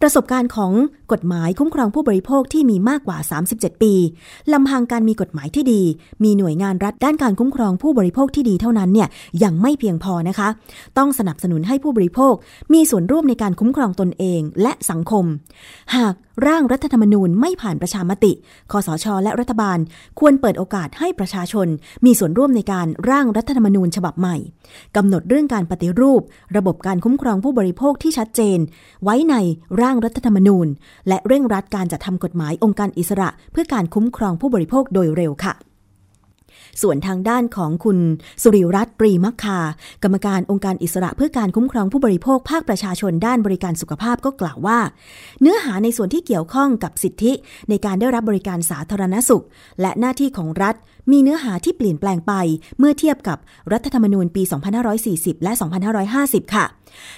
[0.00, 0.72] ประสบการณ์ของ
[1.12, 3.18] กฎหมายคุ้มครองผู้บริโภคที่มีมากกว่า
[3.50, 3.94] 37 ปี
[4.52, 5.82] ลำพังการมีกฎหมายที่ดี
[6.24, 9.08] มีหน่วยงานรัฐด้านการคุ้มครองผู้บริโภคที่ดีเท่านั้นเนี่ย
[9.44, 10.48] ยังไม่เพียงพอนะคะ
[10.98, 12.34] ต้องสนับสนุนให้ผู้บริโภค
[12.72, 15.24] มีส่วนร่วมในการคุ้มครองตนเองและสังคม
[15.96, 16.14] หาก
[16.46, 18.32] ร่างรัฐธรรมนูญไม่ผ่านประชามติ
[18.72, 19.78] คอสช และรัฐบาล
[20.18, 21.68] ควรเปิดโอกาสให้ประชาชน
[22.04, 24.36] มีส่วนร่วมในการร่างรัฐธรรมนูญฉบับใหม่
[24.96, 26.22] กำหนดเรื่องการปฏิรูป
[26.56, 28.58] ระบบการคุ้มครองผู้บริโภคที่ชัดเจน
[29.04, 29.34] ไว้ใน
[29.80, 30.66] ร่างรัฐธรรมนูญ
[31.08, 35.54] และเร่งรัดการจัดทำกฎหมายองค์การอิสระ เพื่อการคุ้มครองผู้บริโภคโดยเร็วค่ะ
[36.82, 37.98] ส่วนทางด้านของคุณ
[38.42, 39.58] สุริรัตน์ปรีมักคา
[40.02, 44.78] กรรมการองค์การอิสระเพื่อการคุ้มครองผู้บริโภคภาคประชาชนด้านบริการสุขภาพก็กล่าวว่า
[45.40, 47.32] เนื้อหาในส่วนที่เกี่ยวข้องกับสิทธิ
[47.68, 49.44] ในการได้รับบริการสาธารณสุข
[49.80, 50.74] และหน้าที่ของรัฐ
[51.10, 52.32] มีเนื้อหาที่เปลี่ยนแปลงไป
[52.78, 53.38] เมื่อเทียบกับ
[53.72, 54.42] รัฐธรรมนูญปี
[54.92, 55.52] 2540 และ
[56.02, 56.64] 2550 ค่ะ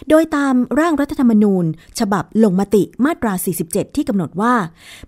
[0.08, 1.64] โดยตามร่างรัฐธรรมนูญ
[1.98, 3.32] ฉบับลงมติมาตรา
[3.66, 4.54] 47 ที่กำหนดว่า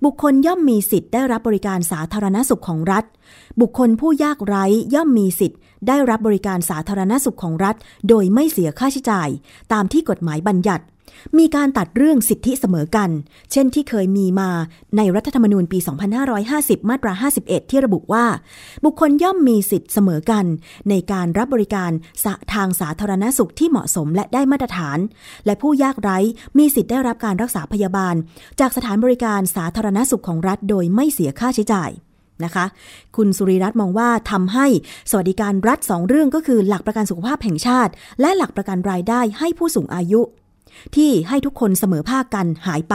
[0.05, 3.05] บุคคลย่อมมีสิทธิ์ได้รับบริการสาธารณสุขของรัฐ
[3.61, 4.65] บุคคลผู้ยากไร้
[4.95, 7.77] ย่อมมีสิทธิ์ ได้รับบริการสาธารณสุขของรัฐ
[8.09, 9.29] โดยไม่เสียค่าใช้จ่าย
[9.73, 10.85] ตามที่กฎหมายบัญญัติ
[11.39, 13.11] มีการตัดเรื่องสิทธิเสมอกัน
[13.53, 14.51] เช่นที่เคยมีมา
[14.97, 15.79] ในรัฐธรรมนูญปี
[16.35, 18.25] 2550 มาตรา 51 ที่ระบุว่า
[18.85, 20.45] บุคคลย่อมมีสิทธิเสมอกัน
[20.91, 21.91] ในการรับบริการ
[22.55, 24.99] ทางสาธารณสุขที่เหมาะสมและได้มาตรฐาน
[25.47, 26.19] และผู้ยากไร้
[26.59, 28.15] มีสิทธิได้รับการรักษาพยาบาล
[28.61, 31.93] จากสถานบริการสาธารณสุขของรัฐ โดยไม่เสียค่าใช้จ่าย
[32.45, 32.65] นะคะ
[33.17, 34.67] คุณสุริรัตน์มองว่าทำให้
[35.11, 40.21] สวัสดิการรัฐสองเรื่องก็คือหลักประกันสุขภาพแห่งชาติ และหลักประกันรายได้ให้ผู้สูงอายุ
[40.97, 42.95] ที่ให้ทุกคนเสมอภาคกันหายไป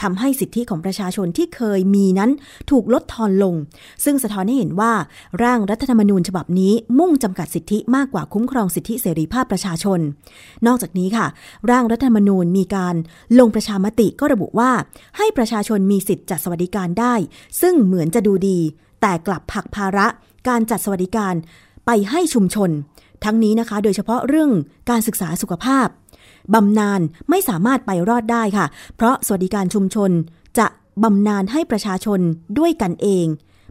[0.00, 2.30] ทำให้สิทธิของประชาชนที่เคยมีนั้น
[2.70, 3.54] ถูกลดทอนลง
[4.04, 4.92] ซึ่งสะท้อนให้เห็นว่า
[5.42, 10.00] ร่างรัฐธรรมนูญฉบับนี้มุ่งจำกัดสิทธิมากกว่าคุ้มครองสิทธิเสรีภาพประชาชน
[10.66, 11.26] นอกจากนี้ค่ะ
[11.70, 12.94] ร่างรัฐธรรมนูญมีการ
[13.38, 14.70] ลงประชามติก็ระบุว่า
[15.16, 17.14] ให้ประชาชนมีสิทธิจัดสวัสดิการได้
[17.60, 18.58] ซึ่งเหมือนจะดูดี
[19.00, 20.06] แต่กลับผลักภาระ
[20.48, 21.34] การจัดสวัสดิการ
[21.86, 22.70] ไปให้ชุมชน
[23.24, 24.50] ทั้งนี้นะคะ โดยเฉพาะเรื่อง
[24.90, 25.86] การศึกษาสุขภาพ
[26.54, 28.66] บำนาญไม่สามารถไปรอดได้ค่ะ
[28.96, 30.10] เพราะสวัสดิการชุมชน
[30.58, 30.66] จะ
[31.02, 32.20] บำนาญให้ประชาชน
[32.58, 33.26] ด้วยกันเอง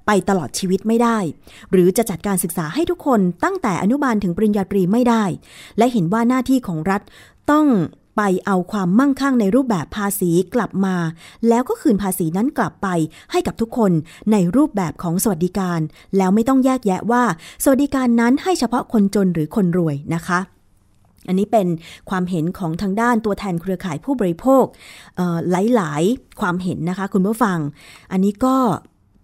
[0.06, 1.18] ไปตลอดชีวิตไม่ได้
[1.72, 5.24] หรือจะจัดการศึกษาให้ทุกคนตั้งแต่อนุบาลถึงปริญญาตรีไม่ได้
[5.78, 7.02] และเห็นว่าหน้าที่ของรัฐ
[7.52, 7.68] ต้อง
[8.18, 10.96] ไปเอาความมั่งคั่งในรูปแบบภาษีกลับมา
[11.48, 12.88] แล้วก็คืนภาษีนั้นกลับไป
[13.32, 13.92] ให้กับทุกคน
[14.32, 15.80] ในรูปแบบของสวัสดิการ
[16.18, 17.24] แล้วไม่ต้องแยกแยะว่า
[17.64, 20.40] สวัสดิการนั้นให้เฉพาะคนจนหรือคนรวยนะคะ
[21.28, 21.68] อันนี้เป็น
[22.10, 24.64] ความเห็นของทางด้านตัวแทนเครือข่ายผู้บริโภค
[25.76, 27.58] หลาย ๆ ความเห็นนะคะ คุณผู้ฟัง
[28.12, 28.56] อันนี้ก็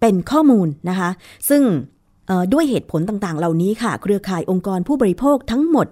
[0.00, 1.10] เป็นข้อมูลนะคะ
[1.48, 1.62] ซึ่ง
[2.52, 5.86] ด้วยเหตุผลต่างๆ เหล่านี้ค่ะ เครือข่ายองค์กรผู้บริโภคทั้งหมด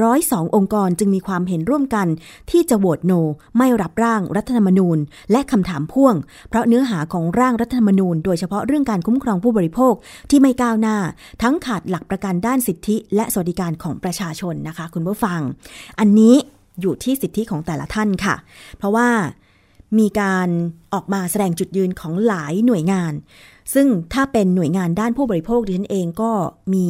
[0.00, 2.06] 302 องค์กรจึงมีความเห็นร่วมกัน
[2.50, 3.12] ที่จะโหวตโน
[3.58, 4.98] ไม่รับร่างรัฐธรรมนูญ
[5.32, 6.14] และคำถามพ่วง
[6.48, 9.94] เพราะเนื้อหาของร่างรัฐธรรมนูญ โดยเฉพาะเรื่องการคุ้มครองผู้บริโภค
[10.30, 10.96] ที่ไม่ก้าวหน้า
[11.42, 15.40] ทั้งขาดหลักประกันด้านสิทธิ และสวัสดิการของประชาชนนะคะ คุณผู้ฟัง
[16.00, 16.34] อันนี้
[16.80, 18.34] อยู่ที่สิทธิของแต่ละท่านค่ะ
[18.78, 19.08] เพราะว่า
[19.98, 20.48] มีการ
[20.94, 23.12] ออกมาแสดงจุดยืนของหลายหน่วยงาน
[23.74, 26.32] ซึ่งถ้าเป็นหน่วยงานด้านผู้บริโภคดิฉันเองก็
[26.74, 26.88] มี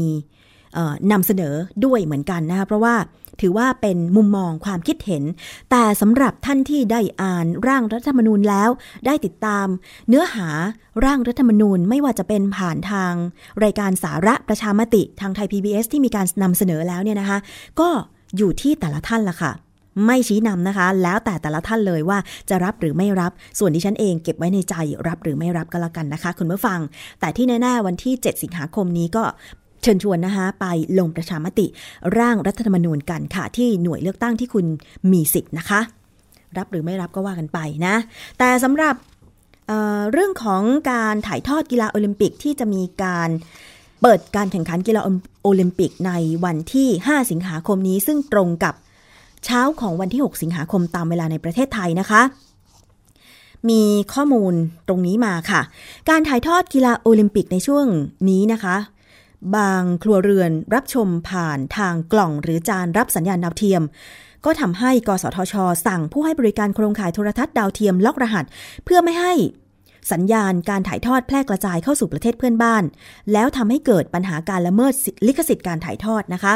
[1.13, 2.95] นำเสนอด้วยเหมือนกันนะคะเพราะว่า
[3.41, 5.25] ถือว่าเป็นมุมมองความคิดเห็น
[5.71, 8.71] แต่สำหรับท่านที่ได้อ่านร่างรัฐธรรมนูญแล้ว
[9.07, 9.67] ได้ติดตาม
[10.09, 10.49] เนื้อหา
[11.05, 13.13] ร่างรัฐธรรมนูญไม่ว่าจะเป็นผ่านทาง
[13.65, 17.39] รายการสาระประชามติทางไทย PBS ที่มีการนำเสนอแล้วเนี่ยนะคะ
[17.81, 17.89] ก็
[18.37, 19.53] อยู่ที่แต่ละท่านละค่ะ
[20.05, 22.19] ไม่ชี้นำนะคะ แล้วแต่แต่ละท่านเลยว่า
[22.51, 24.75] จะรับหรือไม่รับ ส่วนที่ฉันเองเก็บไว้ในใจ
[25.07, 26.81] รับหรือไม่รับก็แล้วกันนะคะ คุณผู้ฟัง
[27.21, 29.25] แต่ที่แน่ๆวันที่ 7 สิงหาคมนี้ก็
[29.83, 30.67] เชิญชวนนะคะไป
[30.99, 31.67] ลงประชามติ
[32.19, 34.67] ร่างรัฐธรรมนูญกันค่ะ ที่หน่วยเลือกตั้งที่คุณ
[35.13, 35.81] มีสิทธิ์นะคะ
[36.59, 37.95] รับหรือไม่รับก็ว่ากันไปนะ
[38.39, 38.95] แต่สำหรับ
[39.69, 43.29] เเรื่องของการถ่ายทอดกีฬาโอลิมปิกที่จะมีการ
[44.03, 45.01] เปิดการแข่งขันกีฬา
[45.43, 46.13] โอลิมปิกใน
[46.45, 48.75] วันที่ 5 สิงหาคมนี้ ซึ่งตรงกับ
[49.45, 52.23] เช้าของวันที่ 6 สิงหาคมตามเวลาในประเทศไทยนะคะ
[53.71, 53.83] มี
[54.15, 54.55] ข้อมูล
[54.89, 55.61] ตรงนี้มาค่ะ
[56.09, 57.87] การถ่ายทอดกีฬาโอลิมปิกในช่วง
[58.29, 58.77] นี้นะคะ
[59.57, 63.83] บางครัวเรือนรับชมผ่านทางกล่องหรือจานรับสัญญาณดาวเทียม
[64.45, 65.55] ก็ทำให้ กสทช
[65.87, 68.45] สั่งผู้ให้บริการโครงข่ายโทรทัศน์ดาวเทียมล็อกรหัส
[68.85, 69.33] เพื่อไม่ให้
[70.13, 72.83] สัญญาณการถ่ายทอดแพร่กระจายเข้าสู่ประเทศเพื่อนบ้าน
[73.33, 74.93] แล้วทำให้เกิดปัญหาการละเมิด
[75.27, 76.55] ลิขสิทธิ์การถ่ายทอดนะคะ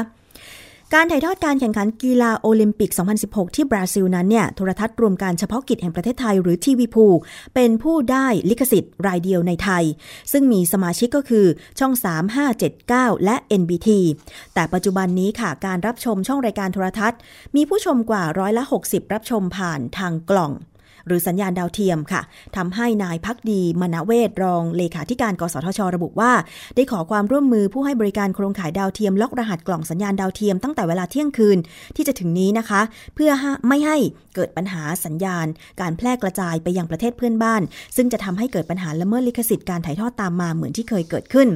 [0.96, 2.90] การถ่ายทอดการแข่งขันกีฬาโอลิมปิก
[3.22, 7.06] 2016 ที่บราซิลนั้นเนี่ย โทรทัศน์รวมการเฉพาะกิจแห่งประเทศไทยหรือทีวีพู
[7.54, 9.84] เป็นผู้ได้ลิขสิทธิ์รายเดียวในไทย
[10.32, 11.46] ซึ่งมีสมาชิกก็คือ
[11.78, 13.88] ช่อง 3 5 7 9 และ NBT
[14.54, 17.18] แต่ปัจจุบันนี้ค่ะ การรับชมช่องรายการโทรทัศน์
[17.56, 20.52] มีผู้ชมกว่าร้อยละ 60 รับชมผ่านทางกล่อง
[21.06, 22.20] หรือสัญญาณดาวเทียมค่ะ
[22.56, 26.32] ทำให้นายพักดีมณเวทรองเลขาธิการกสทช ระบุว่า
[26.76, 31.58] ได้ขอความร่วมมือผู้ให้บริการโครงข่ายดาวเทียมล็อกรหัสกล่องสัญญาณดาวเทียมตั้งแต่เวลาเที่ยงคืน
[31.96, 32.80] ที่จะถึงนี้นะคะ
[33.14, 33.30] เพื่อ
[33.68, 33.96] ไม่ให้
[34.34, 35.46] เกิดปัญหาสัญญาณ
[35.80, 37.62] การแพร่กระจายไปยังประเทศเพื่อนบ้าน
[37.96, 41.48] ซึ่งจะทำให้เกิดปัญหาละเมิดลิขสิทธิ์การถ่ายทอดตามมาเหมือนที่เคยเกิดขึ้น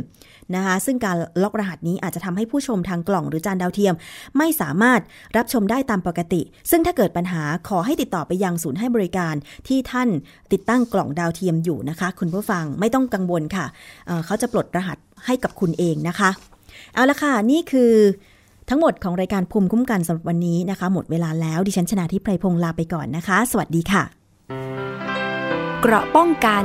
[0.55, 3.94] นะคะซึ่งการล็อกรหัสนี้อาจจะทำให้ผู้ชมทางกล่องหรือจานดาวเทียม
[4.38, 5.01] ไม่สามารถ
[5.36, 9.34] รับชมได้ตามปกติ ซึ่งถ้าเกิดปัญหาขอให้ติดต่อไปยังศูนย์ให้บริการ
[9.68, 10.09] ที่ท่าน
[10.53, 13.66] ติดตั้งกล่องดาวเทียมอยู่นะคะ คุณผู้ฟังไม่ต้องกังวลค่ะ
[14.07, 16.30] เเขาจะปลดรหัสให้กับคุณเองนะคะ
[16.94, 17.92] เอาละค่ะ นี่คือ
[18.70, 24.03] ทั้งหมดของรายการภูมิคุ้มกันสำหรับวันนี้นะคะ หมดเวลาแล้วดิฉันชนะทิพไพรพงศ์ลาไปก่อนนะคะ สวัสดีค่ะ
[25.80, 26.64] เกราะป้องกัน